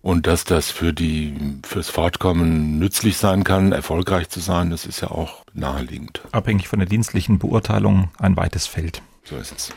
[0.00, 1.34] Und dass das für die,
[1.64, 6.22] fürs Fortkommen nützlich sein kann, erfolgreich zu sein, das ist ja auch naheliegend.
[6.32, 9.02] Abhängig von der dienstlichen Beurteilung ein weites Feld.
[9.24, 9.72] So ist es.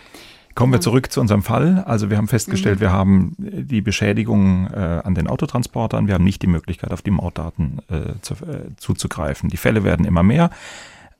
[0.53, 1.83] Kommen wir zurück zu unserem Fall.
[1.87, 2.81] Also wir haben festgestellt, mhm.
[2.81, 6.07] wir haben die Beschädigung äh, an den Autotransportern.
[6.07, 9.49] Wir haben nicht die Möglichkeit, auf die Mautdaten äh, zu, äh, zuzugreifen.
[9.49, 10.49] Die Fälle werden immer mehr.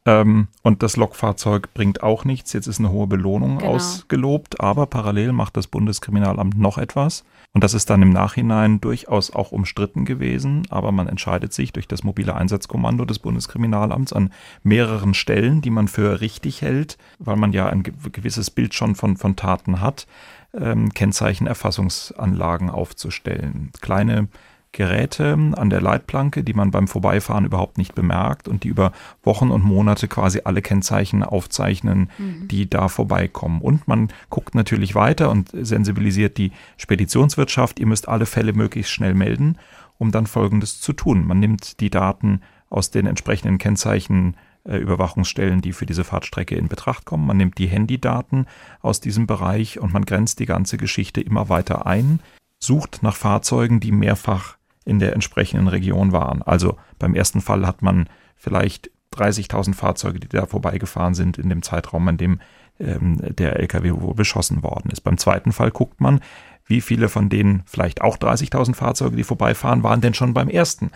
[0.06, 2.54] Ähm, und das Lokfahrzeug bringt auch nichts.
[2.54, 3.72] Jetzt ist eine hohe Belohnung genau.
[3.72, 7.24] ausgelobt, aber parallel macht das Bundeskriminalamt noch etwas.
[7.54, 11.88] Und das ist dann im Nachhinein durchaus auch umstritten gewesen, aber man entscheidet sich durch
[11.88, 14.32] das mobile Einsatzkommando des Bundeskriminalamts an
[14.64, 19.18] mehreren Stellen, die man für richtig hält, weil man ja ein gewisses Bild schon von,
[19.18, 20.08] von Taten hat,
[20.54, 23.72] ähm, Kennzeichenerfassungsanlagen aufzustellen.
[23.82, 24.30] Kleine
[24.74, 29.52] Geräte an der Leitplanke, die man beim Vorbeifahren überhaupt nicht bemerkt und die über Wochen
[29.52, 32.48] und Monate quasi alle Kennzeichen aufzeichnen, mhm.
[32.48, 33.62] die da vorbeikommen.
[33.62, 37.80] Und man guckt natürlich weiter und sensibilisiert die Speditionswirtschaft.
[37.80, 39.58] Ihr müsst alle Fälle möglichst schnell melden,
[39.98, 41.28] um dann Folgendes zu tun.
[41.28, 46.70] Man nimmt die Daten aus den entsprechenden Kennzeichen äh, Überwachungsstellen, die für diese Fahrtstrecke in
[46.70, 47.28] Betracht kommen.
[47.28, 48.46] Man nimmt die Handydaten
[48.82, 52.20] aus diesem Bereich und man grenzt die ganze Geschichte immer weiter ein,
[52.60, 56.42] sucht nach Fahrzeugen, die mehrfach in der entsprechenden Region waren.
[56.42, 61.62] Also beim ersten Fall hat man vielleicht 30.000 Fahrzeuge, die da vorbeigefahren sind in dem
[61.62, 62.40] Zeitraum, an dem
[62.80, 65.02] ähm, der LKW beschossen worden ist.
[65.02, 66.22] Beim zweiten Fall guckt man,
[66.66, 70.92] wie viele von denen vielleicht auch 30.000 Fahrzeuge, die vorbeifahren, waren denn schon beim ersten.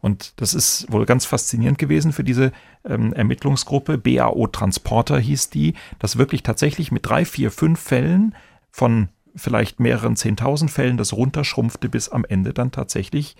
[0.00, 2.52] Und das ist wohl ganz faszinierend gewesen für diese
[2.84, 3.98] ähm, Ermittlungsgruppe.
[3.98, 8.34] BAO Transporter hieß die, dass wirklich tatsächlich mit drei, vier, fünf Fällen
[8.70, 13.36] von vielleicht mehreren zehntausend Fällen das runterschrumpfte, bis am Ende dann tatsächlich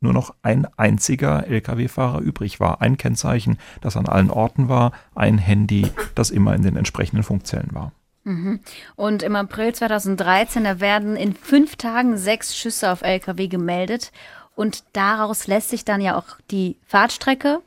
[0.00, 2.80] nur noch ein einziger Lkw-Fahrer übrig war.
[2.80, 7.70] Ein Kennzeichen, das an allen Orten war, ein Handy, das immer in den entsprechenden Funkzellen
[7.72, 7.92] war.
[8.24, 8.60] Mhm.
[8.96, 14.12] Und im April 2013, da werden in fünf Tagen sechs Schüsse auf Lkw gemeldet.
[14.54, 17.60] Und daraus lässt sich dann ja auch die Fahrtstrecke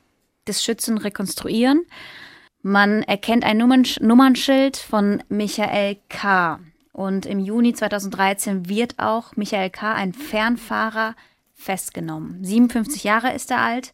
[0.48, 1.86] des Schützen rekonstruieren.
[2.62, 6.60] Man erkennt ein Nummernschild von Michael K.
[6.98, 11.14] Und im Juni 2013 wird auch Michael K., ein Fernfahrer,
[11.54, 12.44] festgenommen.
[12.44, 13.94] 57 Jahre ist er alt,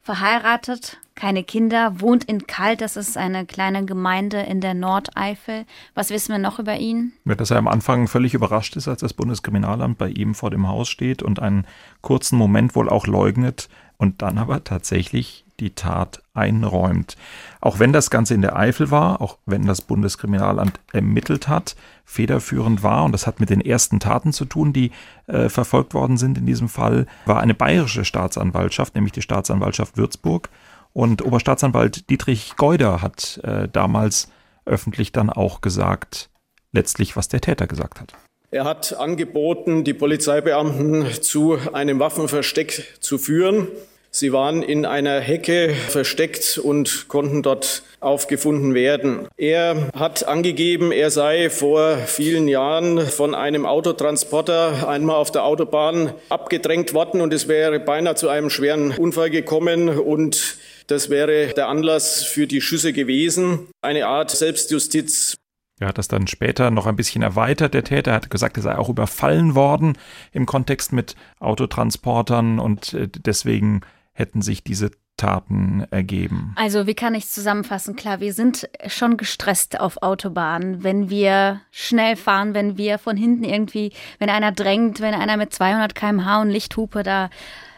[0.00, 5.66] verheiratet, keine Kinder, wohnt in Kalt, das ist eine kleine Gemeinde in der Nordeifel.
[5.92, 7.12] Was wissen wir noch über ihn?
[7.26, 10.88] Dass er am Anfang völlig überrascht ist, als das Bundeskriminalamt bei ihm vor dem Haus
[10.88, 11.66] steht und einen
[12.00, 17.16] kurzen Moment wohl auch leugnet und dann aber tatsächlich die Tat einräumt.
[17.60, 22.82] Auch wenn das Ganze in der Eifel war, auch wenn das Bundeskriminalamt ermittelt hat, federführend
[22.82, 24.90] war, und das hat mit den ersten Taten zu tun, die
[25.26, 30.48] äh, verfolgt worden sind in diesem Fall, war eine bayerische Staatsanwaltschaft, nämlich die Staatsanwaltschaft Würzburg.
[30.92, 34.32] Und Oberstaatsanwalt Dietrich Geuder hat äh, damals
[34.64, 36.30] öffentlich dann auch gesagt,
[36.72, 38.14] letztlich, was der Täter gesagt hat.
[38.52, 43.68] Er hat angeboten, die Polizeibeamten zu einem Waffenversteck zu führen.
[44.12, 49.28] Sie waren in einer Hecke versteckt und konnten dort aufgefunden werden.
[49.36, 56.12] Er hat angegeben, er sei vor vielen Jahren von einem Autotransporter einmal auf der Autobahn
[56.28, 60.56] abgedrängt worden und es wäre beinahe zu einem schweren Unfall gekommen und
[60.88, 63.68] das wäre der Anlass für die Schüsse gewesen.
[63.80, 65.36] Eine Art Selbstjustiz.
[65.78, 67.74] Er hat das dann später noch ein bisschen erweitert.
[67.74, 69.96] Der Täter hat gesagt, er sei auch überfallen worden
[70.32, 73.82] im Kontext mit Autotransportern und äh, deswegen
[74.20, 76.54] hätten sich diese Taten ergeben.
[76.56, 77.96] Also wie kann ich es zusammenfassen?
[77.96, 83.44] Klar, wir sind schon gestresst auf Autobahnen, wenn wir schnell fahren, wenn wir von hinten
[83.44, 87.28] irgendwie, wenn einer drängt, wenn einer mit 200 km/h und Lichthupe da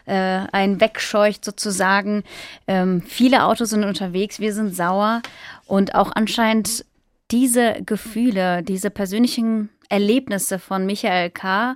[0.05, 2.23] äh, einen wegscheucht sozusagen.
[2.67, 5.21] Ähm, viele Autos sind unterwegs, wir sind sauer
[5.65, 6.85] und auch anscheinend
[7.31, 11.75] diese Gefühle, diese persönlichen Erlebnisse von Michael K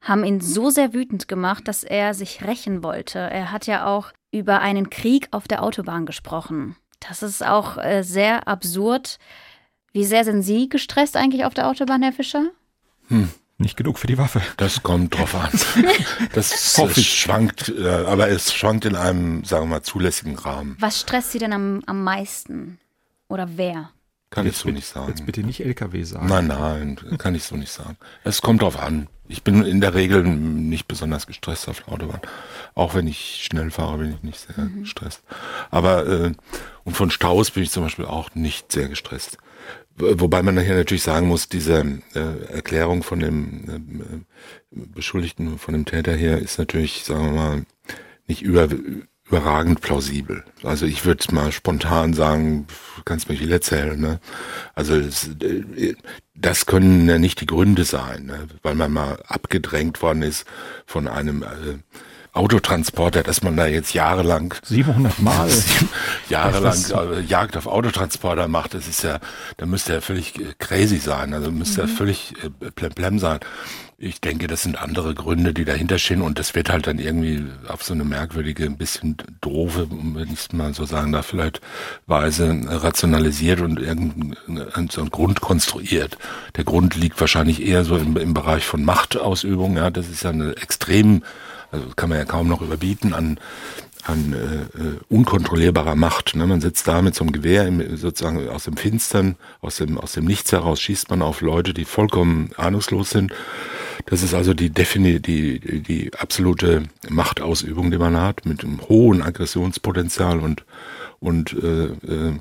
[0.00, 3.18] haben ihn so sehr wütend gemacht, dass er sich rächen wollte.
[3.18, 6.76] Er hat ja auch über einen Krieg auf der Autobahn gesprochen.
[7.00, 9.18] Das ist auch äh, sehr absurd.
[9.92, 12.50] Wie sehr sind Sie gestresst eigentlich auf der Autobahn, Herr Fischer?
[13.08, 13.30] Hm.
[13.60, 14.40] Nicht genug für die Waffe.
[14.56, 15.50] Das kommt drauf an.
[16.32, 17.18] Das Hoffe ich.
[17.20, 20.76] schwankt, äh, aber es schwankt in einem, sagen wir mal, zulässigen Rahmen.
[20.78, 22.78] Was stresst Sie denn am, am meisten?
[23.28, 23.90] Oder wer?
[24.30, 25.08] Kann jetzt ich so nicht sagen.
[25.08, 26.26] Jetzt bitte nicht LKW sagen.
[26.26, 27.96] Nein, nein, kann ich so nicht sagen.
[28.24, 29.08] Es kommt drauf an.
[29.26, 32.20] Ich bin in der Regel nicht besonders gestresst auf der Autobahn.
[32.74, 34.82] Auch wenn ich schnell fahre, bin ich nicht sehr mhm.
[34.82, 35.22] gestresst.
[35.70, 36.32] Aber äh,
[36.84, 39.38] und von Staus bin ich zum Beispiel auch nicht sehr gestresst.
[39.96, 44.20] Wobei man hier natürlich sagen muss, diese äh, Erklärung von dem äh,
[44.70, 47.66] Beschuldigten, von dem Täter hier, ist natürlich, sagen wir mal,
[48.28, 48.68] nicht über,
[49.28, 50.44] überragend plausibel.
[50.62, 52.66] Also ich würde mal spontan sagen,
[53.04, 54.00] kannst mir viel erzählen.
[54.00, 54.20] Ne?
[54.74, 55.94] Also es, äh,
[56.34, 58.48] das können ja nicht die Gründe sein, ne?
[58.62, 60.46] weil man mal abgedrängt worden ist
[60.86, 61.78] von einem äh,
[62.32, 65.50] Autotransporter, dass man da jetzt jahrelang 700 Mal
[66.28, 69.18] jahrelang äh, Jagd auf Autotransporter macht, das ist ja,
[69.56, 71.88] da müsste er völlig äh, crazy sein, also müsste mhm.
[71.88, 73.40] er völlig äh, plemplem sein.
[74.00, 77.44] Ich denke, das sind andere Gründe, die dahinter stehen und das wird halt dann irgendwie
[77.66, 81.60] auf so eine merkwürdige, ein bisschen doofe, wenn ich es mal so sagen darf, vielleicht
[82.06, 86.16] Weise rationalisiert und irgendein so ein Grund konstruiert.
[86.56, 90.30] Der Grund liegt wahrscheinlich eher so im, im Bereich von Machtausübung, ja, das ist ja
[90.30, 91.24] eine extrem
[91.70, 93.38] also kann man ja kaum noch überbieten an
[94.04, 96.34] an äh, äh, unkontrollierbarer Macht.
[96.34, 96.46] Ne?
[96.46, 100.12] Man sitzt da mit so einem Gewehr im, sozusagen aus dem Finstern, aus dem, aus
[100.12, 103.32] dem Nichts heraus schießt man auf Leute, die vollkommen ahnungslos sind.
[104.06, 109.22] Das ist also die, defini die, die absolute Machtausübung, die man hat, mit einem hohen
[109.22, 110.64] Aggressionspotenzial und,
[111.20, 112.38] und äh, äh,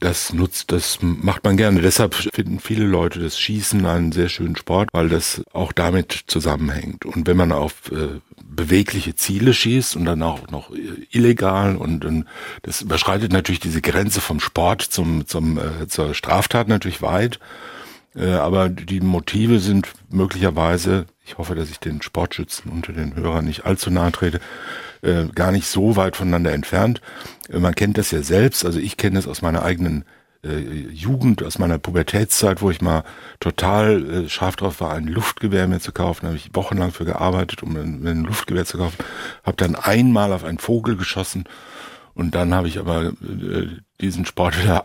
[0.00, 1.80] das nutzt, das macht man gerne.
[1.80, 7.04] Deshalb finden viele Leute das Schießen einen sehr schönen Sport, weil das auch damit zusammenhängt.
[7.04, 8.20] Und wenn man auf äh,
[8.58, 10.72] bewegliche Ziele schießt und dann auch noch
[11.10, 12.24] illegal und, und
[12.62, 17.38] das überschreitet natürlich diese Grenze vom Sport zum, zum äh, zur Straftat natürlich weit.
[18.18, 23.44] Äh, aber die Motive sind möglicherweise, ich hoffe, dass ich den Sportschützen unter den Hörern
[23.44, 24.40] nicht allzu nahe trete,
[25.02, 27.00] äh, gar nicht so weit voneinander entfernt.
[27.48, 30.04] Äh, man kennt das ja selbst, also ich kenne das aus meiner eigenen
[30.44, 30.58] äh,
[30.90, 33.04] Jugend, aus meiner Pubertätszeit, wo ich mal
[33.40, 36.22] total äh, scharf drauf war, ein Luftgewehr mir zu kaufen.
[36.22, 38.96] Da habe ich wochenlang für gearbeitet, um ein, ein Luftgewehr zu kaufen.
[39.44, 41.44] Habe dann einmal auf einen Vogel geschossen
[42.14, 43.68] und dann habe ich aber äh,
[44.00, 44.84] diesen Sport wieder,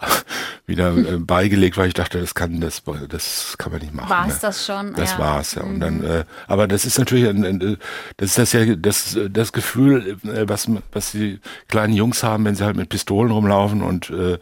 [0.65, 4.10] wieder äh, beigelegt, weil ich dachte, das kann das das kann man nicht machen.
[4.10, 4.39] War es ne?
[4.43, 4.93] das schon?
[4.93, 5.19] Das ja.
[5.19, 5.63] war es ja.
[5.63, 6.06] Und dann, mhm.
[6.06, 7.78] äh, aber das ist natürlich, ein, ein,
[8.17, 12.56] das ist das ja das das Gefühl, äh, was was die kleinen Jungs haben, wenn
[12.56, 14.38] sie halt mit Pistolen rumlaufen und äh,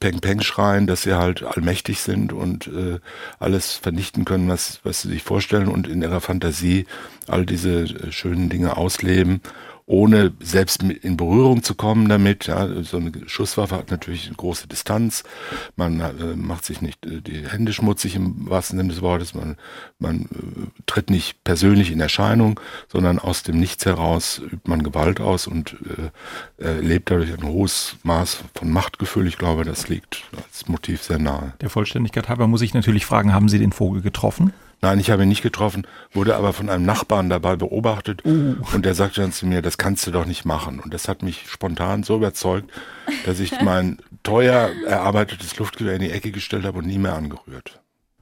[0.00, 2.98] Peng Peng schreien, dass sie halt allmächtig sind und äh,
[3.38, 6.84] alles vernichten können, was was sie sich vorstellen und in ihrer Fantasie
[7.26, 9.40] all diese äh, schönen Dinge ausleben
[9.88, 12.46] ohne selbst in Berührung zu kommen damit.
[12.46, 15.24] Ja, so eine Schusswaffe hat natürlich eine große Distanz.
[15.76, 19.34] Man äh, macht sich nicht äh, die Hände schmutzig im wahrsten Sinne des Wortes.
[19.34, 19.56] Man,
[19.98, 22.60] man äh, tritt nicht persönlich in Erscheinung,
[22.92, 25.76] sondern aus dem Nichts heraus übt man Gewalt aus und
[26.58, 29.26] äh, lebt dadurch ein hohes Maß von Machtgefühl.
[29.26, 31.54] Ich glaube, das liegt als Motiv sehr nahe.
[31.62, 34.52] Der Vollständigkeit halber muss ich natürlich fragen, haben Sie den Vogel getroffen?
[34.80, 38.56] Nein, ich habe ihn nicht getroffen, wurde aber von einem Nachbarn dabei beobachtet uh.
[38.72, 40.78] und der sagte dann zu mir, das kannst du doch nicht machen.
[40.78, 42.70] Und das hat mich spontan so überzeugt,
[43.26, 47.80] dass ich mein teuer erarbeitetes Luftgewehr in die Ecke gestellt habe und nie mehr angerührt.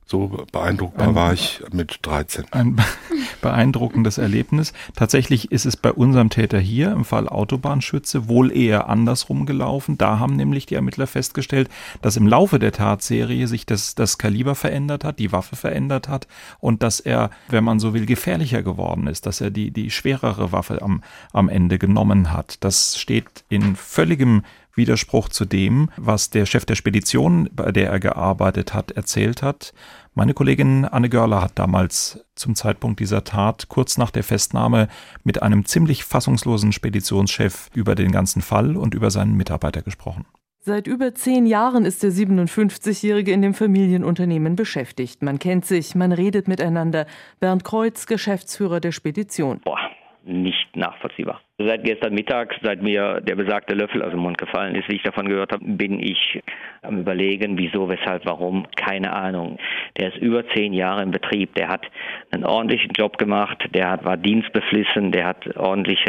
[0.09, 2.45] So beeindruckbar ein, war ich mit 13.
[2.53, 2.77] Ein
[3.43, 4.73] beeindruckendes Erlebnis.
[4.95, 9.99] Tatsächlich ist es bei unserem Täter hier im Fall Autobahnschütze wohl eher andersrum gelaufen.
[9.99, 11.69] Da haben nämlich die Ermittler festgestellt,
[12.03, 16.29] dass im Laufe der Tatserie sich das, das Kaliber verändert hat, die Waffe verändert hat
[16.61, 20.53] und dass er, wenn man so will, gefährlicher geworden ist, dass er die, die schwerere
[20.53, 22.59] Waffe am, am Ende genommen hat.
[22.61, 24.45] Das steht in völligem
[24.77, 29.73] Widerspruch zu dem, was der Chef der Spedition, bei der er gearbeitet hat, erzählt hat.
[30.15, 34.89] Meine Kollegin Anne Görler hat damals zum Zeitpunkt dieser Tat kurz nach der Festnahme
[35.25, 40.25] mit einem ziemlich fassungslosen Speditionschef über den ganzen Fall und über seinen Mitarbeiter gesprochen.
[40.67, 45.23] Seit über zehn Jahren ist der 57-Jährige in dem Familienunternehmen beschäftigt.
[45.23, 47.07] Man kennt sich, man redet miteinander.
[47.39, 49.61] Bernd Kreuz, Geschäftsführer der Spedition.
[49.65, 49.79] Boah,
[50.27, 51.41] nicht nachvollziehbar.
[51.59, 55.03] Seit gestern Mittag, seit mir der besagte Löffel aus dem Mund gefallen ist, wie ich
[55.03, 56.43] davon gehört habe, bin ich
[56.83, 59.59] am Überlegen, wieso, weshalb, warum, keine Ahnung.
[59.97, 61.87] Der ist über zehn Jahre im Betrieb, der hat
[62.31, 66.05] einen ordentlichen Job gemacht, der hat, war dienstbeflissen, der hat ordentlich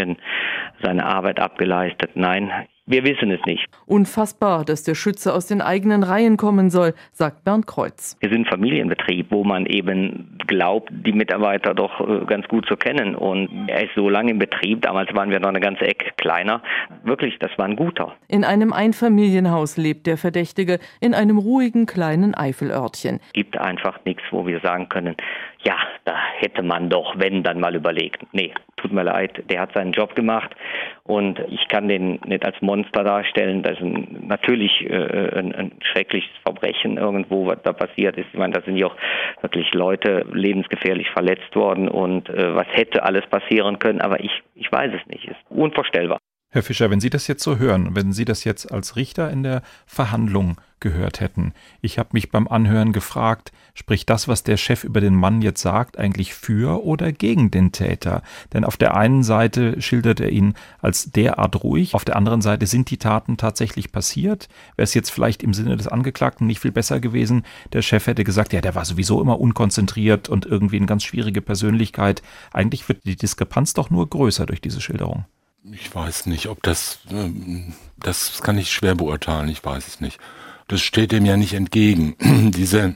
[0.81, 2.11] seine Arbeit abgeleistet.
[2.15, 2.51] Nein,
[2.87, 3.67] wir wissen es nicht.
[3.85, 8.15] Unfassbar, dass der Schütze aus den eigenen Reihen kommen soll, sagt Bernd Kreuz.
[8.21, 13.15] Wir sind Familienbetrieb, wo man eben glaubt, die Mitarbeiter doch äh, ganz gut zu kennen.
[13.15, 16.61] Und er ist so lange im Betrieb, damals waren wir noch eine ganze Ecke kleiner.
[17.03, 18.15] Wirklich, das war ein guter.
[18.29, 23.19] In einem Einfamilienhaus lebt der Verdächtige, in einem ruhigen kleinen Eifelörtchen.
[23.33, 25.15] Gibt einfach nichts, wo wir sagen können,
[25.63, 28.21] ja, da hätte man doch, wenn, dann mal überlegt.
[28.31, 30.55] Nee, tut mir leid, der hat seinen Job gemacht
[31.03, 33.63] und ich kann den nicht als Monster darstellen.
[33.63, 38.27] Das ist ein, natürlich äh, ein, ein, schreckliches Verbrechen irgendwo, was da passiert ist.
[38.31, 38.95] Ich meine, da sind ja auch
[39.41, 44.71] wirklich Leute lebensgefährlich verletzt worden und äh, was hätte alles passieren können, aber ich, ich
[44.71, 45.25] weiß es nicht.
[45.25, 46.19] Ist unvorstellbar.
[46.49, 49.43] Herr Fischer, wenn Sie das jetzt so hören, wenn Sie das jetzt als Richter in
[49.43, 54.83] der Verhandlung gehört hätten, ich habe mich beim Anhören gefragt, spricht das, was der Chef
[54.83, 58.21] über den Mann jetzt sagt, eigentlich für oder gegen den Täter?
[58.53, 62.67] Denn auf der einen Seite schildert er ihn als derart ruhig, auf der anderen Seite
[62.67, 64.49] sind die Taten tatsächlich passiert.
[64.75, 68.23] Wäre es jetzt vielleicht im Sinne des Angeklagten nicht viel besser gewesen, der Chef hätte
[68.23, 72.21] gesagt, ja, der war sowieso immer unkonzentriert und irgendwie eine ganz schwierige Persönlichkeit.
[72.51, 75.25] Eigentlich wird die Diskrepanz doch nur größer durch diese Schilderung.
[75.71, 80.19] Ich weiß nicht, ob das, ähm, das kann ich schwer beurteilen, ich weiß es nicht.
[80.67, 82.15] Das steht dem ja nicht entgegen.
[82.51, 82.95] diese,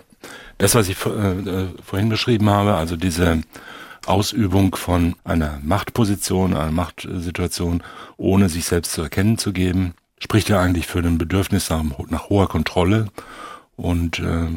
[0.58, 3.42] das, was ich äh, vorhin beschrieben habe, also diese
[4.06, 7.84] Ausübung von einer Machtposition, einer Machtsituation,
[8.18, 12.30] ohne sich selbst zu erkennen zu geben, spricht ja eigentlich für ein Bedürfnis nach, nach
[12.30, 13.08] hoher Kontrolle
[13.76, 14.48] und äh,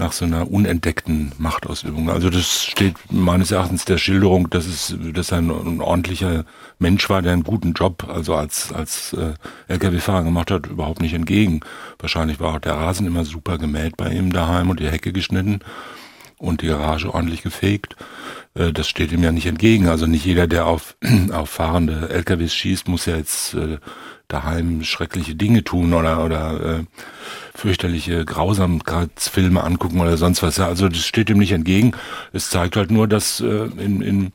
[0.00, 2.10] nach so einer unentdeckten Machtausübung.
[2.10, 6.44] Also das steht meines Erachtens der Schilderung, dass es, dass ein, ein ordentlicher
[6.78, 9.34] Mensch war, der einen guten Job, also als als äh,
[9.68, 11.60] LKW-Fahrer gemacht hat, überhaupt nicht entgegen.
[11.98, 15.60] Wahrscheinlich war auch der Rasen immer super gemäht bei ihm daheim und die Hecke geschnitten
[16.38, 17.96] und die Garage ordentlich gefegt.
[18.54, 19.88] Äh, das steht ihm ja nicht entgegen.
[19.88, 20.96] Also nicht jeder, der auf,
[21.32, 23.78] auf fahrende LKWs schießt, muss ja jetzt äh,
[24.32, 26.84] daheim schreckliche Dinge tun oder, oder äh,
[27.54, 30.56] fürchterliche Grausamkeitsfilme angucken oder sonst was.
[30.56, 31.92] Ja, also das steht ihm nicht entgegen.
[32.32, 34.32] Es zeigt halt nur, dass äh, in, in,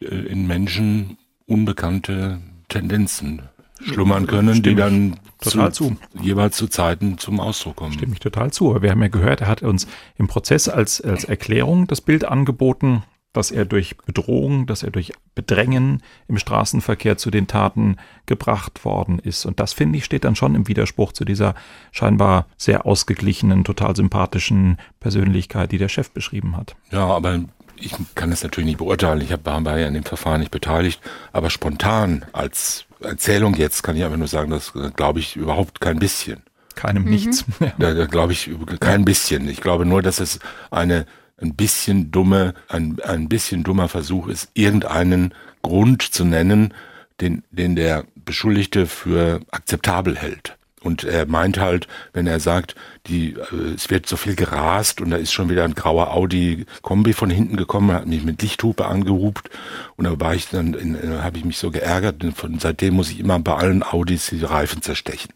[0.00, 3.42] äh, in Menschen unbekannte Tendenzen
[3.82, 7.92] schlummern können, Stimmt die dann total zu, zu, jeweils zu Zeiten zum Ausdruck kommen.
[7.92, 8.70] Stimmt mich total zu.
[8.70, 9.86] Aber wir haben ja gehört, er hat uns
[10.16, 15.12] im Prozess als, als Erklärung das Bild angeboten, dass er durch Bedrohung, dass er durch
[15.34, 19.46] Bedrängen im Straßenverkehr zu den Taten gebracht worden ist.
[19.46, 21.54] Und das, finde ich, steht dann schon im Widerspruch zu dieser
[21.92, 26.74] scheinbar sehr ausgeglichenen, total sympathischen Persönlichkeit, die der Chef beschrieben hat.
[26.90, 27.40] Ja, aber
[27.76, 29.20] ich kann das natürlich nicht beurteilen.
[29.20, 31.00] Ich war ja in dem Verfahren nicht beteiligt.
[31.32, 35.98] Aber spontan als Erzählung jetzt kann ich einfach nur sagen, das glaube ich überhaupt kein
[35.98, 36.42] bisschen.
[36.74, 37.10] Keinem mhm.
[37.10, 37.44] nichts.
[37.78, 38.50] Da, da glaube ich
[38.80, 39.48] kein bisschen.
[39.48, 40.38] Ich glaube nur, dass es
[40.70, 41.06] eine
[41.40, 46.74] ein bisschen dumme, ein, ein bisschen dummer Versuch ist, irgendeinen Grund zu nennen,
[47.20, 50.56] den, den der Beschuldigte für akzeptabel hält.
[50.80, 52.76] Und er meint halt, wenn er sagt,
[53.08, 56.66] die, äh, es wird so viel gerast und da ist schon wieder ein grauer Audi
[56.82, 59.50] Kombi von hinten gekommen, hat mich mit Lichthupe angehupt
[59.96, 62.22] und da war ich dann, äh, habe ich mich so geärgert.
[62.22, 65.32] Und von, seitdem muss ich immer bei allen Audis die Reifen zerstechen.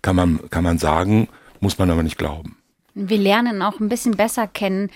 [0.00, 1.28] Kann man, kann man sagen,
[1.60, 2.56] muss man aber nicht glauben.
[2.94, 4.90] Wir lernen auch ein bisschen besser kennen,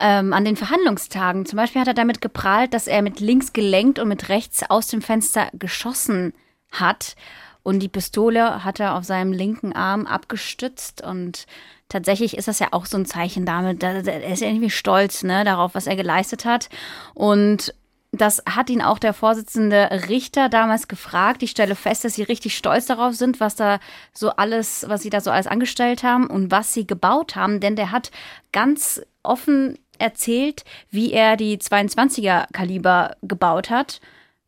[0.00, 1.46] ähm, an den Verhandlungstagen.
[1.46, 4.88] Zum Beispiel hat er damit geprahlt, dass er mit links gelenkt und mit rechts aus
[4.88, 6.34] dem Fenster geschossen
[6.70, 7.16] hat.
[7.62, 11.46] Und die Pistole hat er auf seinem linken Arm abgestützt und
[11.88, 15.74] tatsächlich ist das ja auch so ein Zeichen damit, er ist irgendwie stolz ne, darauf,
[15.74, 16.68] was er geleistet hat.
[17.14, 17.74] Und
[18.10, 21.42] das hat ihn auch der Vorsitzende Richter damals gefragt.
[21.42, 23.80] Ich stelle fest, dass sie richtig stolz darauf sind, was da
[24.14, 27.60] so alles, was sie da so alles angestellt haben und was sie gebaut haben.
[27.60, 28.10] Denn der hat
[28.50, 34.00] ganz offen erzählt, wie er die 22er Kaliber gebaut hat.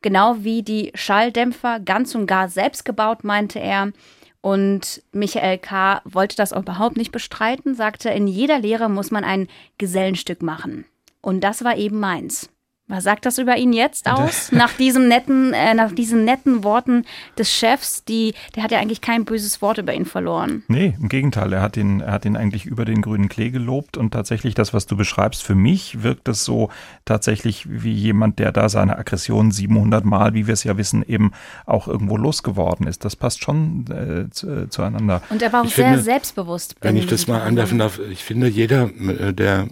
[0.03, 3.93] Genau wie die Schalldämpfer ganz und gar selbst gebaut, meinte er.
[4.41, 6.01] Und Michael K.
[6.05, 10.87] wollte das auch überhaupt nicht bestreiten, sagte, in jeder Lehre muss man ein Gesellenstück machen.
[11.21, 12.49] Und das war eben meins.
[12.91, 14.51] Was sagt das über ihn jetzt aus?
[14.51, 17.05] nach diesem netten, äh, nach diesen netten Worten
[17.39, 20.65] des Chefs, die, der hat ja eigentlich kein böses Wort über ihn verloren.
[20.67, 23.97] Nee, im Gegenteil, er hat ihn, er hat ihn eigentlich über den grünen Klee gelobt
[23.97, 26.69] und tatsächlich das, was du beschreibst, für mich wirkt es so
[27.05, 31.31] tatsächlich wie jemand, der da seine Aggression 700 Mal, wie wir es ja wissen, eben
[31.67, 33.05] auch irgendwo losgeworden ist.
[33.05, 35.23] Das passt schon äh, zu, äh, zueinander.
[35.31, 36.75] Und er war auch ich sehr finde, selbstbewusst.
[36.81, 39.69] Wenn ich das mal anwerfen darf, ich finde, jeder, äh, der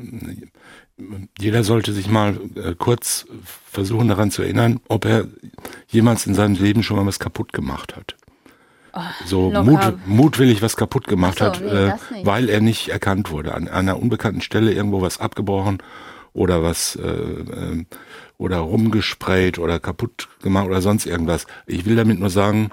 [1.39, 3.27] jeder sollte sich mal äh, kurz
[3.71, 5.27] versuchen daran zu erinnern, ob er
[5.89, 8.17] jemals in seinem Leben schon mal was kaputt gemacht hat.
[8.93, 11.93] Oh, so mut, mutwillig was kaputt gemacht so, hat, nee, äh,
[12.25, 13.55] weil er nicht erkannt wurde.
[13.55, 15.79] An, an, einer unbekannten Stelle irgendwo was abgebrochen
[16.33, 17.85] oder was äh, äh,
[18.39, 21.47] oder rumgesprayt oder kaputt gemacht oder sonst irgendwas.
[21.67, 22.71] Ich will damit nur sagen,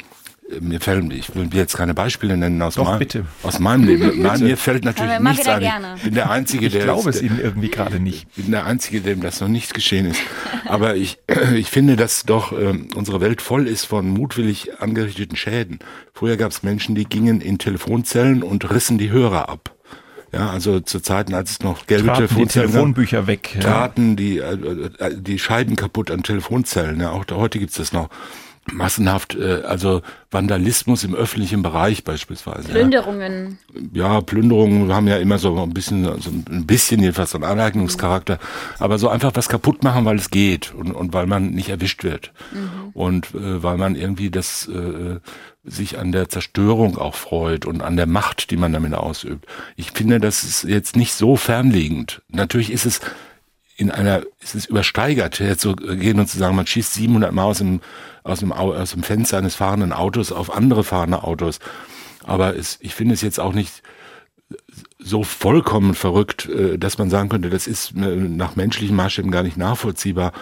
[0.60, 3.26] mir fällt, ich will jetzt keine Beispiele nennen aus, Doch, mein, bitte.
[3.42, 4.22] aus meinem Leben.
[4.22, 5.60] Nein, mir fällt natürlich nichts ein.
[5.60, 5.94] Gerne.
[5.98, 6.82] Ich bin der Einzige, der.
[6.82, 8.28] Ich glaube es Ihnen irgendwie gerade nicht.
[8.36, 10.22] Ich bin der Einzige, dem das noch nicht geschehen ist.
[10.66, 11.18] Aber ich,
[11.56, 15.80] ich finde, dass doch äh, unsere Welt voll ist von mutwillig angerichteten Schäden.
[16.14, 19.76] Früher gab es Menschen, die gingen in Telefonzellen und rissen die Hörer ab.
[20.32, 23.56] Ja, also zu Zeiten, als es noch gelbe Traten Telefonzellen die Telefonbücher weg.
[23.56, 23.62] Ja.
[23.62, 24.54] Traten die, äh,
[25.00, 27.00] äh, die Scheiben kaputt an Telefonzellen.
[27.00, 28.10] Ja, auch heute gibt's das noch.
[28.72, 30.02] Massenhaft, äh, also
[30.32, 32.70] Vandalismus im öffentlichen Bereich beispielsweise.
[32.70, 33.60] Plünderungen.
[33.94, 34.16] Ja.
[34.16, 38.40] ja, Plünderungen haben ja immer so ein bisschen, so ein bisschen jedenfalls so einen Aneignungscharakter,
[38.80, 42.04] aber so einfach was kaputt machen, weil es geht und, und weil man nicht erwischt
[42.04, 42.90] wird mhm.
[42.94, 45.20] und äh, weil man irgendwie das äh,
[45.64, 49.48] sich an der Zerstörung auch freut und an der Macht, die man damit ausübt.
[49.76, 52.22] Ich finde, das ist jetzt nicht so fernliegend.
[52.30, 53.02] Natürlich ist es
[53.78, 57.44] in einer, ist es übersteigert, jetzt so gehen und zu sagen, man schießt 700 Mal
[57.44, 57.82] aus dem,
[58.26, 61.60] aus dem, aus dem Fenster eines fahrenden Autos auf andere fahrende Autos.
[62.24, 63.84] Aber es, ich finde es jetzt auch nicht
[65.00, 69.44] so vollkommen verrückt, äh, dass man sagen könnte, das ist äh, nach menschlichen Maßstäben gar
[69.44, 70.34] nicht nachvollziehbar.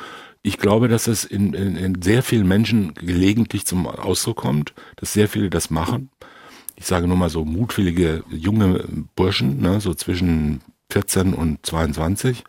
[0.42, 5.14] Ich glaube, dass es in, in, in sehr vielen Menschen gelegentlich zum Ausdruck kommt, dass
[5.14, 6.10] sehr viele das machen.
[6.76, 12.44] Ich sage nur mal so mutwillige junge Burschen, ne, so zwischen 14 und 22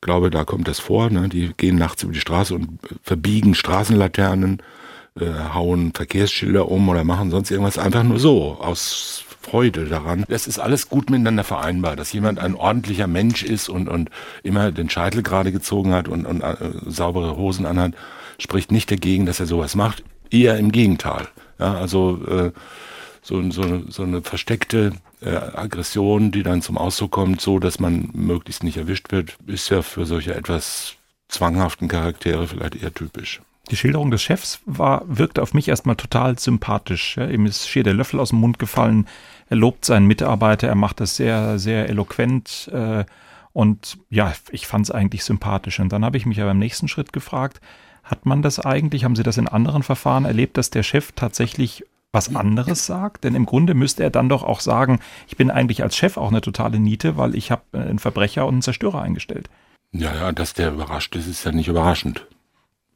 [0.00, 1.10] glaube, da kommt das vor.
[1.10, 1.28] Ne?
[1.28, 4.62] Die gehen nachts über die Straße und verbiegen Straßenlaternen,
[5.18, 10.24] äh, hauen Verkehrsschilder um oder machen sonst irgendwas einfach nur so aus Freude daran.
[10.28, 14.10] Das ist alles gut miteinander vereinbar, dass jemand ein ordentlicher Mensch ist und, und
[14.42, 17.94] immer den Scheitel gerade gezogen hat und, und äh, saubere Hosen anhat,
[18.38, 20.04] spricht nicht dagegen, dass er sowas macht.
[20.30, 21.26] Eher im Gegenteil.
[21.58, 22.52] Ja, also äh,
[23.22, 28.10] so, so, so eine versteckte äh, Aggression, die dann zum Ausdruck kommt, so dass man
[28.12, 30.94] möglichst nicht erwischt wird, ist ja für solche etwas
[31.28, 33.40] zwanghaften Charaktere vielleicht eher typisch.
[33.70, 37.16] Die Schilderung des Chefs war, wirkte auf mich erstmal total sympathisch.
[37.16, 39.06] Ja, ihm ist schier der Löffel aus dem Mund gefallen.
[39.48, 42.68] Er lobt seinen Mitarbeiter, er macht das sehr, sehr eloquent.
[42.72, 43.04] Äh,
[43.52, 45.78] und ja, ich fand es eigentlich sympathisch.
[45.78, 47.60] Und dann habe ich mich aber im nächsten Schritt gefragt,
[48.02, 51.84] hat man das eigentlich, haben Sie das in anderen Verfahren erlebt, dass der Chef tatsächlich
[52.12, 53.24] was anderes sagt?
[53.24, 56.28] Denn im Grunde müsste er dann doch auch sagen, ich bin eigentlich als Chef auch
[56.28, 59.48] eine totale Niete, weil ich habe einen Verbrecher und einen Zerstörer eingestellt.
[59.92, 62.26] Ja, ja, dass der überrascht ist, ist ja nicht überraschend.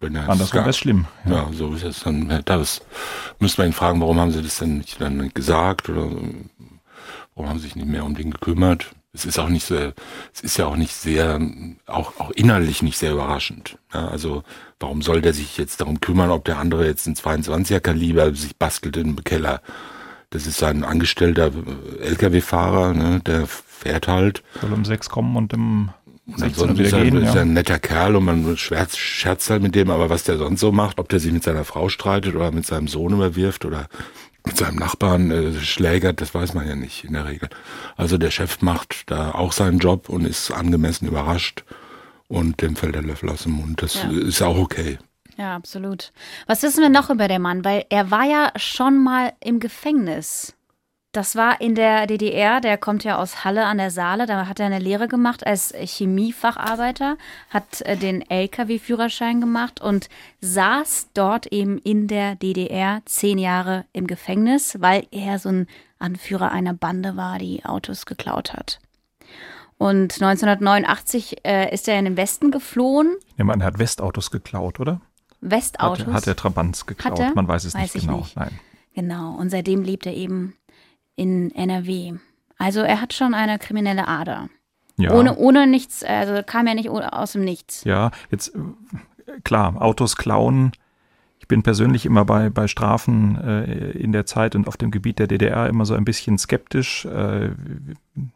[0.00, 1.06] Wenn er Andersrum wäre es schlimm.
[1.24, 1.32] Ja.
[1.32, 1.48] ja.
[1.52, 2.42] so ist es dann.
[2.44, 2.82] Das
[3.38, 6.10] müsste man ihn fragen, warum haben sie das denn nicht dann gesagt oder
[7.34, 8.94] warum haben sie sich nicht mehr um den gekümmert?
[9.14, 9.76] Es ist auch nicht so,
[10.32, 11.40] es ist ja auch nicht sehr,
[11.86, 13.78] auch, auch innerlich nicht sehr überraschend.
[13.92, 14.42] Ja, also
[14.80, 18.56] warum soll der sich jetzt darum kümmern, ob der andere jetzt ein 22er Kaliber sich
[18.56, 19.62] bastelt im Keller?
[20.30, 21.52] Das ist ein angestellter
[22.00, 24.42] LKW-Fahrer, ne, der fährt halt.
[24.60, 25.90] Soll um sechs kommen und im
[26.26, 27.42] und ansonsten ist er, gehen, ist ja.
[27.42, 30.72] ein netter Kerl und man scherzt, scherzt halt mit dem, aber was der sonst so
[30.72, 33.88] macht, ob der sich mit seiner Frau streitet oder mit seinem Sohn überwirft oder
[34.44, 37.48] mit seinem Nachbarn äh, schlägert, das weiß man ja nicht in der Regel.
[37.96, 41.64] Also der Chef macht da auch seinen Job und ist angemessen überrascht
[42.28, 43.82] und dem fällt der Löffel aus dem Mund.
[43.82, 44.10] Das ja.
[44.10, 44.98] ist auch okay.
[45.36, 46.12] Ja, absolut.
[46.46, 47.64] Was wissen wir noch über den Mann?
[47.64, 50.54] Weil er war ja schon mal im Gefängnis.
[51.14, 54.58] Das war in der DDR, der kommt ja aus Halle an der Saale, da hat
[54.58, 57.16] er eine Lehre gemacht als Chemiefacharbeiter,
[57.50, 60.08] hat äh, den LKW-Führerschein gemacht und
[60.40, 65.68] saß dort eben in der DDR zehn Jahre im Gefängnis, weil er so ein
[66.00, 68.80] Anführer einer Bande war, die Autos geklaut hat.
[69.78, 73.14] Und 1989 äh, ist er in den Westen geflohen.
[73.36, 75.00] Ja, man hat Westautos geklaut, oder?
[75.40, 76.06] Westautos?
[76.06, 77.36] Hat, hat er Trabants geklaut?
[77.36, 78.18] Man weiß es weiß nicht genau.
[78.18, 78.36] Nicht.
[78.36, 78.58] Nein.
[78.96, 79.36] Genau.
[79.36, 80.54] Und seitdem lebt er eben
[81.16, 82.14] in NRW.
[82.58, 84.48] Also er hat schon eine kriminelle Ader.
[84.96, 85.12] Ja.
[85.12, 87.82] Ohne, ohne nichts, also kam er nicht aus dem Nichts.
[87.84, 88.52] Ja, jetzt
[89.42, 90.72] klar, Autos klauen.
[91.40, 95.18] Ich bin persönlich immer bei, bei Strafen äh, in der Zeit und auf dem Gebiet
[95.18, 97.04] der DDR immer so ein bisschen skeptisch.
[97.04, 97.50] Äh,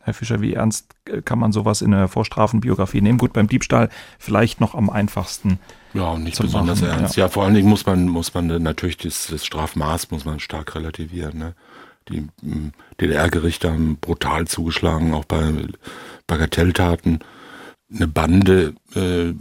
[0.00, 3.16] Herr Fischer, wie ernst kann man sowas in einer Vorstrafenbiografie nehmen?
[3.16, 5.58] Gut, beim Diebstahl vielleicht noch am einfachsten.
[5.94, 7.00] Ja, und nicht besonders machen.
[7.00, 7.16] ernst.
[7.16, 7.24] Ja.
[7.24, 7.28] ja.
[7.30, 11.38] vor allen Dingen muss man, muss man natürlich das, das Strafmaß muss man stark relativieren.
[11.38, 11.54] Ne?
[12.08, 15.52] Die hm, DDR-Gerichte haben brutal zugeschlagen, auch bei
[16.26, 17.20] Bagatelltaten.
[17.94, 19.32] Eine Bande, äh,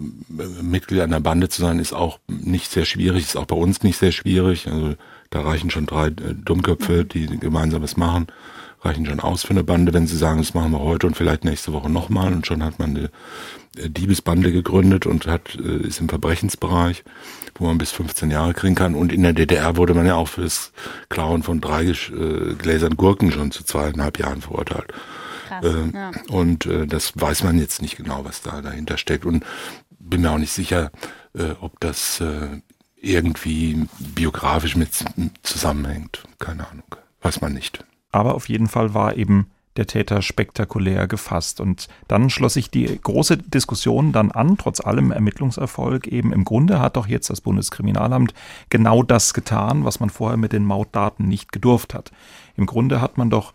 [0.62, 3.98] Mitglied einer Bande zu sein, ist auch nicht sehr schwierig, ist auch bei uns nicht
[3.98, 4.68] sehr schwierig.
[4.68, 4.96] Also
[5.30, 8.28] da reichen schon drei äh, Dummköpfe, die gemeinsam was machen,
[8.82, 11.46] reichen schon aus für eine Bande, wenn sie sagen, das machen wir heute und vielleicht
[11.46, 13.10] nächste Woche nochmal und schon hat man eine
[13.78, 17.04] äh, Diebesbande gegründet und hat, äh, ist im Verbrechensbereich
[17.60, 18.96] wo man bis 15 Jahre kriegen kann.
[18.96, 20.72] Und in der DDR wurde man ja auch für das
[21.10, 24.94] Klauen von drei äh, Gläsern Gurken schon zu zweieinhalb Jahren verurteilt.
[25.48, 26.12] Krass, äh, ja.
[26.30, 29.26] Und äh, das weiß man jetzt nicht genau, was da dahinter steckt.
[29.26, 29.46] Und
[30.00, 30.92] bin mir auch nicht sicher,
[31.34, 32.24] äh, ob das
[33.00, 34.90] irgendwie biografisch mit
[35.44, 36.24] zusammenhängt.
[36.40, 36.96] Keine Ahnung.
[37.22, 37.84] Weiß man nicht.
[38.18, 39.46] Aber auf jeden Fall war eben
[39.76, 41.62] der Täter spektakulär gefasst.
[41.62, 46.80] Und dann schloss sich die große Diskussion dann an, trotz allem Ermittlungserfolg, eben im Grunde
[46.80, 48.34] hat doch jetzt das Bundeskriminalamt
[48.72, 52.12] genau das getan, was man vorher mit den Mautdaten nicht gedurft hat.
[52.56, 53.54] Im Grunde hat man doch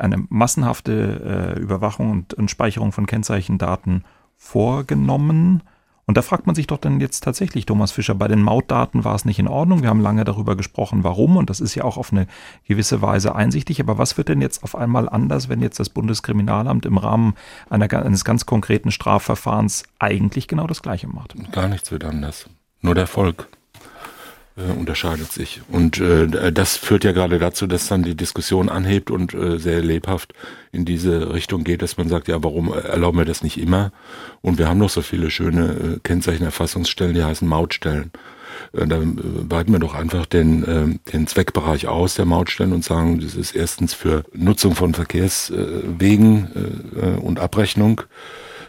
[0.00, 4.02] eine massenhafte äh, Überwachung und, und Speicherung von Kennzeichendaten
[4.36, 5.62] vorgenommen
[6.04, 9.14] Und da fragt man sich doch dann jetzt tatsächlich, Thomas Fischer, bei den Mautdaten war
[9.14, 9.82] es nicht in Ordnung.
[9.82, 11.36] Wir haben lange darüber gesprochen, warum.
[11.36, 12.26] Und das ist ja auch auf eine
[12.66, 13.80] gewisse Weise einsichtig.
[13.80, 17.34] Aber was wird denn jetzt auf einmal anders, wenn jetzt das Bundeskriminalamt im Rahmen
[17.70, 21.34] einer, eines ganz konkreten Strafverfahrens eigentlich genau das Gleiche macht?
[21.52, 22.50] Gar nichts wird anders.
[22.80, 23.48] Nur der Volk
[24.56, 25.62] äh, unterscheidet sich.
[25.70, 29.80] Und äh, das führt ja gerade dazu, dass dann die Diskussion anhebt und äh, sehr
[29.80, 30.34] lebhaft
[30.72, 33.92] in diese Richtung geht, dass man sagt, ja, warum erlauben wir das nicht immer?
[34.40, 38.10] Und wir haben noch so viele schöne äh, Kennzeichenerfassungsstellen, die heißen Mautstellen.
[38.72, 43.20] Äh, da weiten wir doch einfach den, äh, den Zweckbereich aus der Mautstellen und sagen,
[43.20, 46.48] das ist erstens für Nutzung von Verkehrswegen
[47.00, 48.02] äh, und Abrechnung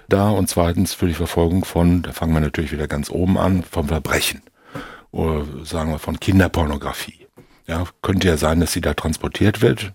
[0.10, 3.64] da und zweitens für die Verfolgung von, da fangen wir natürlich wieder ganz oben an,
[3.64, 4.42] vom Verbrechen
[5.14, 7.28] oder sagen wir von Kinderpornografie.
[7.68, 9.94] Ja, könnte ja sein, dass sie da transportiert wird.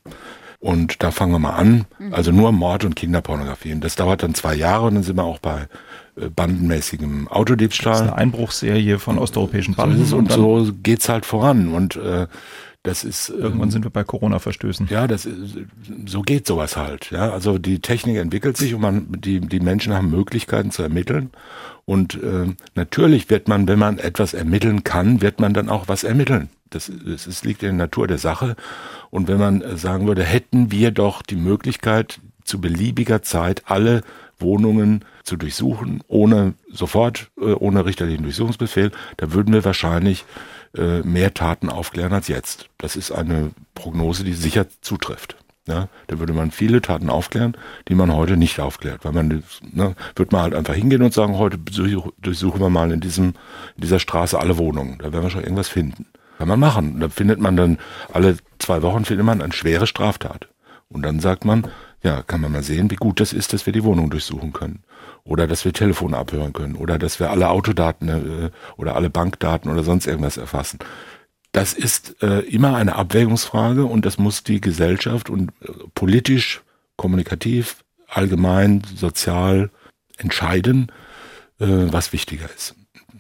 [0.61, 1.85] Und da fangen wir mal an.
[1.99, 2.15] Mhm.
[2.15, 3.73] Also nur Mord und Kinderpornografie.
[3.73, 5.69] Und das dauert dann zwei Jahre und dann sind wir auch bei
[6.17, 7.93] äh, bandenmäßigem Autodiebstahl.
[7.93, 10.05] Das ist eine Einbruchsserie von osteuropäischen Banden.
[10.05, 11.75] So und, und so geht's halt voran.
[11.75, 12.27] Und äh,
[12.85, 14.89] das ist irgendwann sind wir bei Corona-Verstößen.
[14.89, 15.59] Ja, das ist,
[16.07, 17.11] so geht sowas halt.
[17.11, 21.31] Ja, also die Technik entwickelt sich und man die die Menschen haben Möglichkeiten zu ermitteln
[21.89, 26.05] und äh, natürlich wird man, wenn man etwas ermitteln kann, wird man dann auch was
[26.05, 26.51] ermitteln.
[26.69, 28.57] Das, das, das liegt in der Natur der Sache.
[29.09, 34.03] Und wenn man äh, sagen würde, hätten wir doch die Möglichkeit, zu beliebiger Zeit alle
[34.39, 40.27] Wohnungen zu durchsuchen, ohne sofort, äh, ohne richterlichen Durchsuchungsbefehl, da würden wir wahrscheinlich
[40.77, 42.69] äh, mehr Taten aufklären als jetzt.
[42.79, 45.37] Das ist eine Prognose, die sicher zutrifft.
[45.67, 47.55] Ja, da würde man viele Taten aufklären,
[47.89, 49.05] die man heute nicht aufklärt.
[49.05, 53.01] Weil man, ne, wird man halt einfach hingehen und sagen, heute durchsuchen wir mal in
[53.01, 53.35] diesem,
[53.77, 54.97] in dieser Straße alle Wohnungen.
[54.99, 56.07] Da werden wir schon irgendwas finden.
[56.39, 57.01] Kann man machen.
[57.01, 57.79] Da findet man dann,
[58.13, 60.49] alle zwei Wochen findet man eine schwere Straftat.
[60.89, 61.67] Und dann sagt man,
[62.03, 64.83] ja, kann man mal sehen, wie gut das ist, dass wir die Wohnung durchsuchen können.
[65.29, 66.75] Oder dass wir Telefone abhören können.
[66.75, 70.79] Oder dass wir alle Autodaten äh, oder alle Bankdaten oder sonst irgendwas erfassen.
[71.53, 76.63] Das ist äh, immer eine Abwägungsfrage und das muss die Gesellschaft und äh, politisch,
[76.97, 79.71] kommunikativ, allgemein, sozial
[80.17, 80.91] entscheiden,
[81.59, 82.75] äh, was wichtiger ist.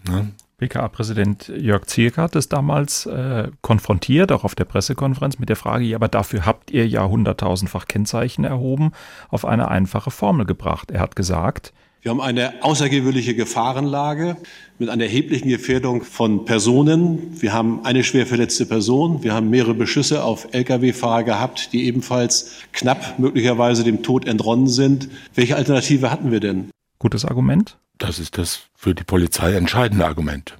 [0.08, 0.32] Ne?
[0.58, 5.84] BKA-Präsident Jörg Zierk hat es damals äh, konfrontiert, auch auf der Pressekonferenz, mit der Frage,
[5.84, 8.92] ja, aber dafür habt ihr ja hunderttausendfach Kennzeichen erhoben,
[9.28, 10.90] auf eine einfache Formel gebracht.
[10.90, 11.72] Er hat gesagt,
[12.02, 14.36] wir haben eine außergewöhnliche Gefahrenlage
[14.78, 17.40] mit einer erheblichen Gefährdung von Personen.
[17.40, 19.24] Wir haben eine schwer verletzte Person.
[19.24, 25.08] Wir haben mehrere Beschüsse auf Lkw-Fahrer gehabt, die ebenfalls knapp möglicherweise dem Tod entronnen sind.
[25.34, 26.70] Welche Alternative hatten wir denn?
[27.00, 27.76] Gutes Argument?
[27.98, 30.56] Das ist das für die Polizei entscheidende Argument.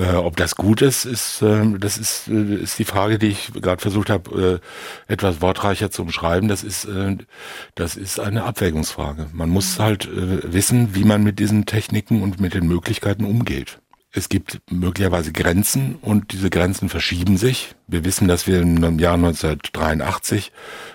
[0.00, 3.52] Äh, ob das gut ist, ist äh, das ist, äh, ist die Frage, die ich
[3.52, 4.60] gerade versucht habe,
[5.08, 6.48] äh, etwas wortreicher zu umschreiben.
[6.48, 7.18] Das ist, äh,
[7.74, 9.26] das ist eine Abwägungsfrage.
[9.34, 13.78] Man muss halt äh, wissen, wie man mit diesen Techniken und mit den Möglichkeiten umgeht.
[14.10, 17.74] Es gibt möglicherweise Grenzen und diese Grenzen verschieben sich.
[17.86, 20.50] Wir wissen, dass wir im Jahr 1983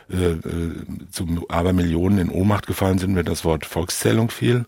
[0.09, 0.39] äh, äh,
[1.11, 4.65] zu Abermillionen in Ohnmacht gefallen sind, wenn das Wort Volkszählung fiel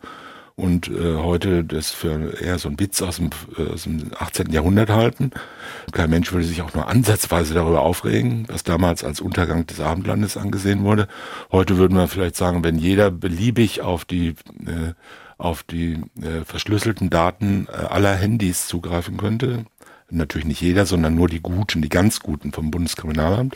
[0.58, 4.51] und äh, heute das für eher so ein Witz aus dem, äh, aus dem 18.
[4.51, 5.30] Jahrhundert halten.
[5.91, 10.36] Kein Mensch würde sich auch nur ansatzweise darüber aufregen, was damals als Untergang des Abendlandes
[10.36, 11.08] angesehen wurde.
[11.51, 14.30] Heute würden wir vielleicht sagen, wenn jeder beliebig auf die
[14.66, 14.93] äh,
[15.38, 19.66] auf die äh, verschlüsselten Daten äh, aller Handys zugreifen könnte,
[20.10, 23.55] natürlich nicht jeder, sondern nur die Guten, die ganz Guten vom Bundeskriminalamt,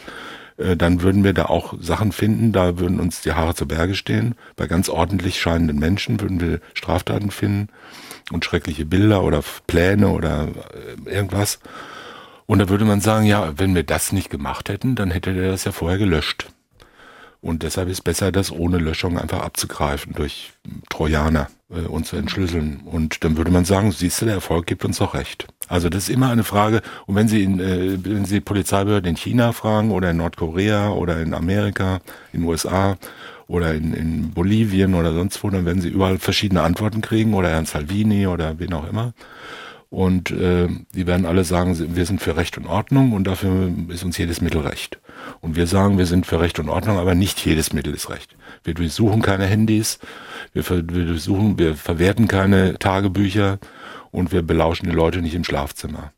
[0.61, 3.95] äh, dann würden wir da auch Sachen finden, da würden uns die Haare zu Berge
[3.95, 4.35] stehen.
[4.55, 7.69] Bei ganz ordentlich scheinenden Menschen würden wir Straftaten finden
[8.31, 10.49] und schreckliche Bilder oder Pläne oder
[11.05, 11.59] äh, irgendwas.
[12.45, 15.51] Und da würde man sagen, ja, wenn wir das nicht gemacht hätten, dann hätte der
[15.51, 16.47] das ja vorher gelöscht.
[17.41, 20.53] Und deshalb ist besser, das ohne Löschung einfach abzugreifen durch
[20.89, 22.81] Trojaner äh, zu entschlüsseln.
[22.85, 25.47] Und dann würde man sagen, siehst du, der Erfolg gibt uns doch recht.
[25.67, 26.81] Also das ist immer eine Frage.
[27.05, 31.21] Und wenn Sie in, äh, wenn Sie Polizeibehörden in China fragen oder in Nordkorea oder
[31.21, 31.99] in Amerika,
[32.33, 32.97] in USA
[33.47, 37.49] oder in, in Bolivien oder sonst wo, dann werden Sie überall verschiedene Antworten kriegen oder
[37.49, 39.13] Herrn Salvini oder wen auch immer.
[39.91, 44.05] Und äh, die werden alle sagen, wir sind für Recht und Ordnung und dafür ist
[44.05, 44.99] uns jedes Mittel recht.
[45.41, 48.35] Und wir sagen, wir sind für Recht und Ordnung, aber nicht jedes Mittel ist recht.
[48.63, 49.99] Wir durchsuchen keine Handys,
[50.53, 53.59] wir, wir durchsuchen, wir verwerten keine Tagebücher
[54.11, 56.13] und wir belauschen die Leute nicht im Schlafzimmer.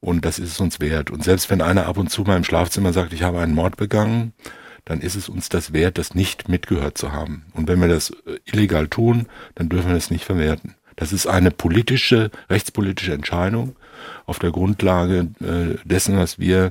[0.00, 1.10] Und das ist es uns wert.
[1.10, 3.76] Und selbst wenn einer ab und zu mal im Schlafzimmer sagt, ich habe einen Mord
[3.76, 4.34] begangen,
[4.84, 7.46] dann ist es uns das wert, das nicht mitgehört zu haben.
[7.54, 10.74] Und wenn wir das äh, illegal tun, dann dürfen wir das nicht verwerten.
[10.96, 13.76] Das ist eine politische, rechtspolitische Entscheidung
[14.26, 16.70] auf der Grundlage äh, dessen, was wir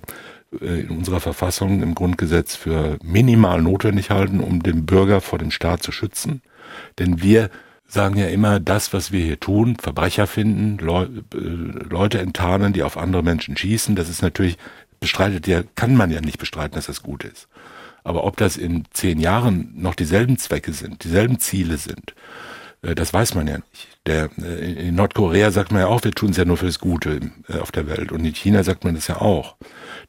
[0.62, 5.84] in unserer Verfassung im Grundgesetz für minimal notwendig halten, um den Bürger vor dem Staat
[5.84, 6.42] zu schützen.
[7.00, 7.50] Denn wir
[7.88, 11.06] sagen ja immer, das, was wir hier tun, Verbrecher finden, äh,
[11.90, 14.58] Leute enttarnen, die auf andere Menschen schießen, das ist natürlich,
[15.00, 17.48] bestreitet ja, kann man ja nicht bestreiten, dass das gut ist.
[18.04, 22.14] Aber ob das in zehn Jahren noch dieselben Zwecke sind, dieselben Ziele sind,
[22.82, 23.88] äh, das weiß man ja nicht.
[24.06, 27.20] Der, äh, in Nordkorea sagt man ja auch, wir tun es ja nur fürs Gute
[27.48, 28.12] äh, auf der Welt.
[28.12, 29.56] Und in China sagt man das ja auch.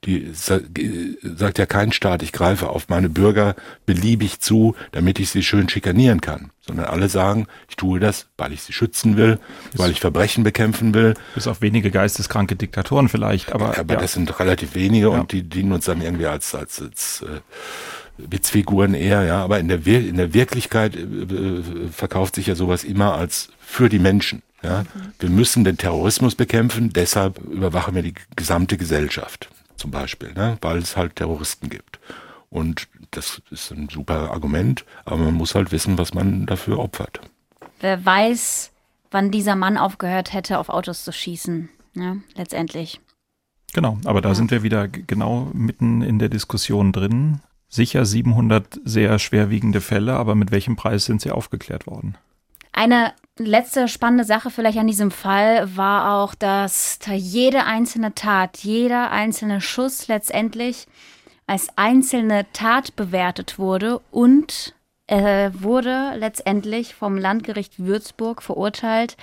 [0.06, 5.42] Die sagt ja kein Staat, ich greife auf meine Bürger beliebig zu, damit ich sie
[5.42, 6.50] schön schikanieren kann.
[6.60, 9.38] Sondern alle sagen, ich tue das, weil ich sie schützen will,
[9.74, 11.14] weil ich Verbrechen bekämpfen will.
[11.34, 13.78] Bis auf wenige geisteskranke Diktatoren vielleicht, aber.
[13.78, 14.00] Aber ja.
[14.00, 15.12] das sind relativ wenige ja.
[15.12, 17.40] und die dienen uns dann irgendwie als, als, als äh,
[18.16, 23.14] Witzfiguren eher, ja, aber in der, in der Wirklichkeit äh, verkauft sich ja sowas immer
[23.14, 24.42] als für die Menschen.
[24.62, 24.82] Ja.
[24.82, 25.12] Mhm.
[25.18, 30.78] Wir müssen den Terrorismus bekämpfen, deshalb überwachen wir die gesamte Gesellschaft, zum Beispiel, ne, weil
[30.78, 31.98] es halt Terroristen gibt.
[32.50, 37.20] Und das ist ein super Argument, aber man muss halt wissen, was man dafür opfert.
[37.80, 38.70] Wer weiß,
[39.10, 43.00] wann dieser Mann aufgehört hätte, auf Autos zu schießen, ja, letztendlich.
[43.72, 44.34] Genau, aber da ja.
[44.36, 47.40] sind wir wieder genau mitten in der Diskussion drin
[47.74, 52.16] sicher 700 sehr schwerwiegende Fälle, aber mit welchem Preis sind sie aufgeklärt worden?
[52.76, 59.12] Eine letzte spannende Sache vielleicht an diesem Fall war auch, dass jede einzelne Tat, jeder
[59.12, 60.88] einzelne Schuss letztendlich
[61.46, 64.74] als einzelne Tat bewertet wurde und
[65.06, 69.16] er wurde letztendlich vom Landgericht Würzburg verurteilt,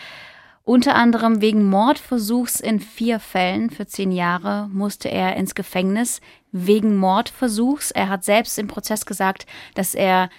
[0.64, 6.22] unter anderem wegen Mordversuchs in vier Fällen für zehn Jahre musste er ins Gefängnis
[6.54, 7.92] wegen Mordversuchs.
[7.92, 10.30] Er hat selbst im Prozess gesagt, dass er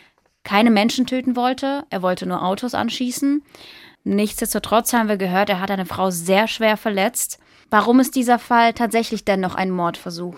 [0.44, 1.84] keine Menschen töten wollte.
[1.90, 3.42] Er wollte nur Autos anschießen.
[4.04, 7.38] Nichtsdestotrotz haben wir gehört, er hat eine Frau sehr schwer verletzt.
[7.72, 10.36] Warum ist dieser Fall tatsächlich denn noch ein Mordversuch?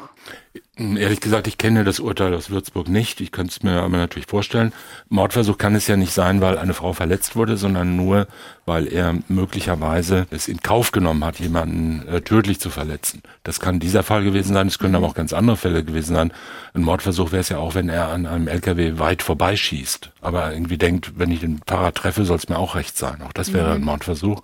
[0.76, 3.20] Ehrlich gesagt, ich kenne das Urteil aus Würzburg nicht.
[3.20, 4.72] Ich könnte es mir aber natürlich vorstellen.
[5.08, 8.28] Mordversuch kann es ja nicht sein, weil eine Frau verletzt wurde, sondern nur,
[8.66, 13.20] weil er möglicherweise es in Kauf genommen hat, jemanden äh, tödlich zu verletzen.
[13.42, 14.68] Das kann dieser Fall gewesen sein.
[14.68, 16.32] Es können aber auch ganz andere Fälle gewesen sein.
[16.72, 20.12] Ein Mordversuch wäre es ja auch, wenn er an einem LKW weit vorbeischießt.
[20.20, 23.22] Aber irgendwie denkt, wenn ich den Fahrer treffe, soll es mir auch recht sein.
[23.22, 23.74] Auch das wäre mhm.
[23.74, 24.40] ein Mordversuch.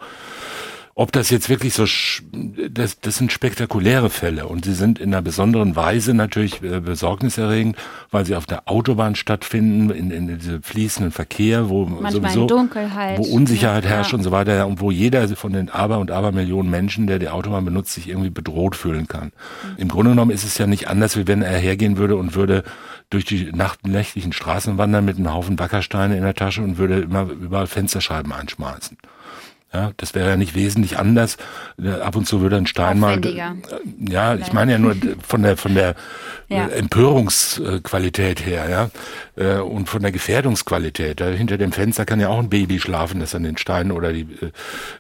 [1.01, 1.86] Ob das jetzt wirklich so,
[2.70, 7.78] das, das sind spektakuläre Fälle und sie sind in einer besonderen Weise natürlich äh, besorgniserregend,
[8.11, 13.16] weil sie auf der Autobahn stattfinden, in, in diesem fließenden Verkehr, wo Manchmal sowieso, Dunkelheit.
[13.16, 13.92] wo Unsicherheit ja.
[13.92, 17.30] herrscht und so weiter und wo jeder von den Aber und Abermillionen Menschen, der die
[17.30, 19.32] Autobahn benutzt, sich irgendwie bedroht fühlen kann.
[19.62, 19.78] Mhm.
[19.78, 22.62] Im Grunde genommen ist es ja nicht anders, wie wenn er hergehen würde und würde
[23.09, 23.51] durch die
[23.86, 28.34] nächtlichen Straßen wandern mit einem Haufen Wackersteine in der Tasche und würde immer überall Fensterscheiben
[28.34, 28.98] einschmeißen.
[29.72, 31.36] Ja, das wäre ja nicht wesentlich anders.
[32.02, 33.20] Ab und zu würde ein Stein mal.
[34.00, 34.96] Ja, ich meine ja nur
[35.26, 35.94] von der von der
[36.48, 36.66] ja.
[36.66, 38.90] Empörungsqualität her, ja,
[39.41, 41.20] äh, und von der Gefährdungsqualität.
[41.20, 44.26] Hinter dem Fenster kann ja auch ein Baby schlafen, das an den Stein oder die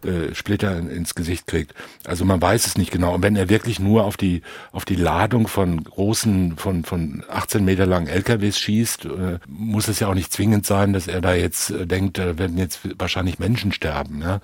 [0.02, 1.74] äh, äh, Splitter ins Gesicht kriegt.
[2.06, 3.14] Also man weiß es nicht genau.
[3.14, 7.64] Und wenn er wirklich nur auf die auf die Ladung von großen von von 18
[7.64, 9.08] Meter langen LKWs schießt,
[9.46, 12.80] muss es ja auch nicht zwingend sein, dass er da jetzt denkt, da werden jetzt
[12.98, 14.22] wahrscheinlich Menschen sterben.
[14.22, 14.40] Ja.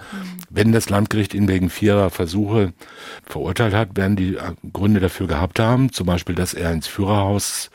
[0.50, 2.74] Wenn das Landgericht ihn wegen vierer Versuche
[3.24, 4.36] verurteilt hat, werden die
[4.72, 7.70] Gründe dafür gehabt haben, zum Beispiel, dass er ins Führerhaus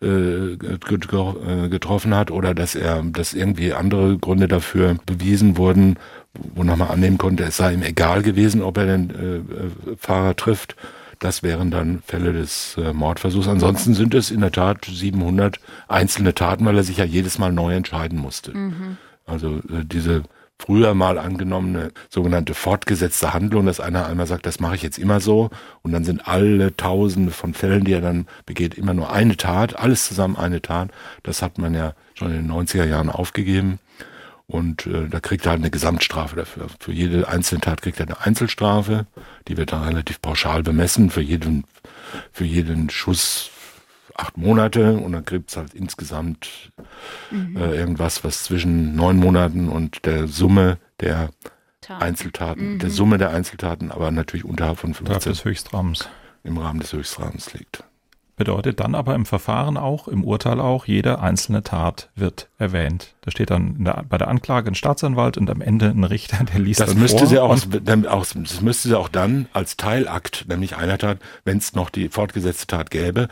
[0.00, 0.56] äh,
[1.66, 5.96] getroffen hat oder dass er, dass irgendwie andere Gründe dafür bewiesen wurden,
[6.54, 10.76] wonach man annehmen konnte, es sei ihm egal gewesen, ob er den äh, Fahrer trifft.
[11.18, 13.48] Das wären dann Fälle des äh, Mordversuchs.
[13.48, 17.52] Ansonsten sind es in der Tat 700 einzelne Taten, weil er sich ja jedes Mal
[17.52, 18.56] neu entscheiden musste.
[18.56, 18.98] Mhm.
[19.26, 20.22] Also äh, diese
[20.60, 25.20] früher mal angenommene sogenannte fortgesetzte Handlung, dass einer einmal sagt, das mache ich jetzt immer
[25.20, 25.50] so
[25.82, 29.78] und dann sind alle Tausende von Fällen, die er dann begeht, immer nur eine Tat,
[29.78, 30.90] alles zusammen eine Tat.
[31.22, 33.78] Das hat man ja schon in den 90er Jahren aufgegeben
[34.46, 36.66] und äh, da kriegt er halt eine Gesamtstrafe dafür.
[36.80, 39.06] Für jede einzelne Tat kriegt er eine Einzelstrafe,
[39.46, 41.64] die wird dann relativ pauschal bemessen, für jeden,
[42.32, 43.50] für jeden Schuss
[44.18, 46.72] acht Monate und dann gibt es halt insgesamt
[47.30, 47.56] mhm.
[47.56, 51.30] äh, irgendwas, was zwischen neun Monaten und der Summe der
[51.80, 52.02] Tat.
[52.02, 52.78] Einzeltaten, mhm.
[52.80, 56.08] der Summe der Einzeltaten, aber natürlich unterhalb von 15 des Höchstrahmens.
[56.42, 57.84] im Rahmen des Höchstrahmens liegt.
[58.38, 63.14] Bedeutet dann aber im Verfahren auch, im Urteil auch, jede einzelne Tat wird erwähnt.
[63.22, 66.60] Da steht dann der, bei der Anklage ein Staatsanwalt und am Ende ein Richter, der
[66.60, 67.26] liest das dann müsste vor.
[67.26, 71.74] Sie auch, auch, das müsste sie auch dann als Teilakt, nämlich einer Tat, wenn es
[71.74, 73.26] noch die fortgesetzte Tat gäbe,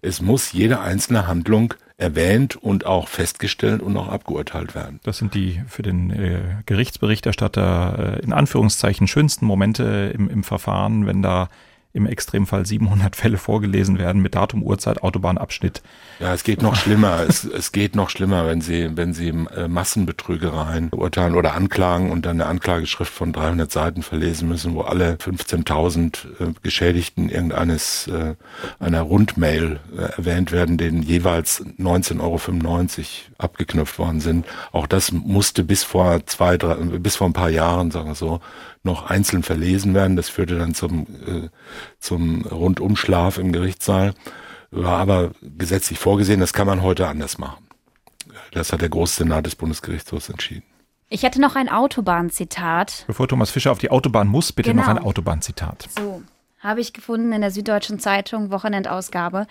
[0.00, 5.00] es muss jede einzelne Handlung erwähnt und auch festgestellt und auch abgeurteilt werden.
[5.02, 11.06] Das sind die für den äh, Gerichtsberichterstatter äh, in Anführungszeichen schönsten Momente im, im Verfahren,
[11.06, 11.50] wenn da
[11.96, 15.82] im Extremfall 700 Fälle vorgelesen werden mit Datum, Uhrzeit, Autobahnabschnitt.
[16.20, 17.24] Ja, es geht noch schlimmer.
[17.28, 22.26] es, es geht noch schlimmer, wenn Sie, wenn Sie äh, Massenbetrügereien urteilen oder anklagen und
[22.26, 28.34] dann eine Anklageschrift von 300 Seiten verlesen müssen, wo alle 15.000 äh, Geschädigten irgendeines äh,
[28.78, 32.38] einer Rundmail äh, erwähnt werden, denen jeweils 19,95 Euro
[33.38, 34.46] abgeknüpft worden sind.
[34.72, 38.40] Auch das musste bis vor zwei, drei, bis vor ein paar Jahren, sagen wir so,
[38.82, 40.16] noch einzeln verlesen werden.
[40.16, 41.48] Das führte dann zum, äh,
[41.98, 44.14] zum Rundumschlaf im Gerichtssaal.
[44.70, 47.66] War aber gesetzlich vorgesehen, das kann man heute anders machen.
[48.52, 50.62] Das hat der Großsenat des Bundesgerichtshofs entschieden.
[51.08, 53.04] Ich hätte noch ein Autobahnzitat.
[53.06, 54.82] Bevor Thomas Fischer auf die Autobahn muss, bitte Genau.
[54.82, 55.88] noch ein Autobahnzitat.
[55.96, 56.22] So,
[56.58, 59.46] habe ich gefunden in der Süddeutschen Zeitung, Wochenendausgabe.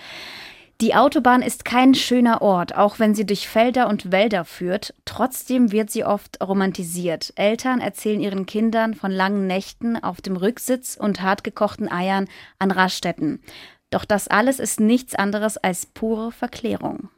[0.82, 4.94] Die Autobahn ist kein schöner Ort, auch wenn sie durch Felder und Wälder führt.
[5.06, 7.32] Trotzdem wird sie oft romantisiert.
[7.38, 12.28] Eltern erzählen ihren Kindern von langen Nächten auf dem Rücksitz und hartgekochten Eiern
[12.60, 13.42] an Raststätten.
[13.90, 17.10] Doch das alles ist nichts anderes als pure Verklärung.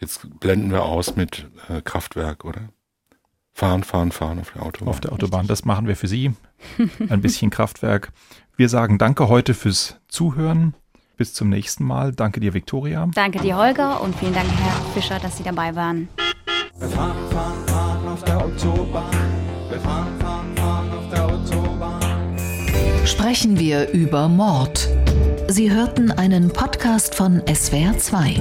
[0.00, 2.70] Jetzt blenden wir aus mit äh, Kraftwerk, oder?
[3.52, 4.88] Fahren, fahren, fahren auf der Autobahn.
[4.88, 6.32] Auf der Autobahn, das machen wir für Sie.
[7.10, 8.12] Ein bisschen Kraftwerk.
[8.56, 10.74] Wir sagen danke heute fürs Zuhören.
[11.16, 12.12] Bis zum nächsten Mal.
[12.12, 13.08] Danke dir, Viktoria.
[13.14, 16.08] Danke dir, Holger, und vielen Dank, Herr Fischer, dass Sie dabei waren.
[16.78, 19.04] Wir fahren, fahren, fahren auf der Autobahn.
[19.68, 23.06] Wir fahren, fahren, fahren auf der Autobahn.
[23.06, 24.88] Sprechen wir über Mord.
[25.48, 28.40] Sie hörten einen Podcast von SWR2.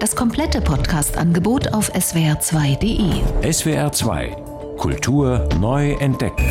[0.00, 3.52] Das komplette Podcast-Angebot auf swr2.de.
[3.52, 4.36] SWR 2
[4.76, 6.44] Kultur neu entdecken.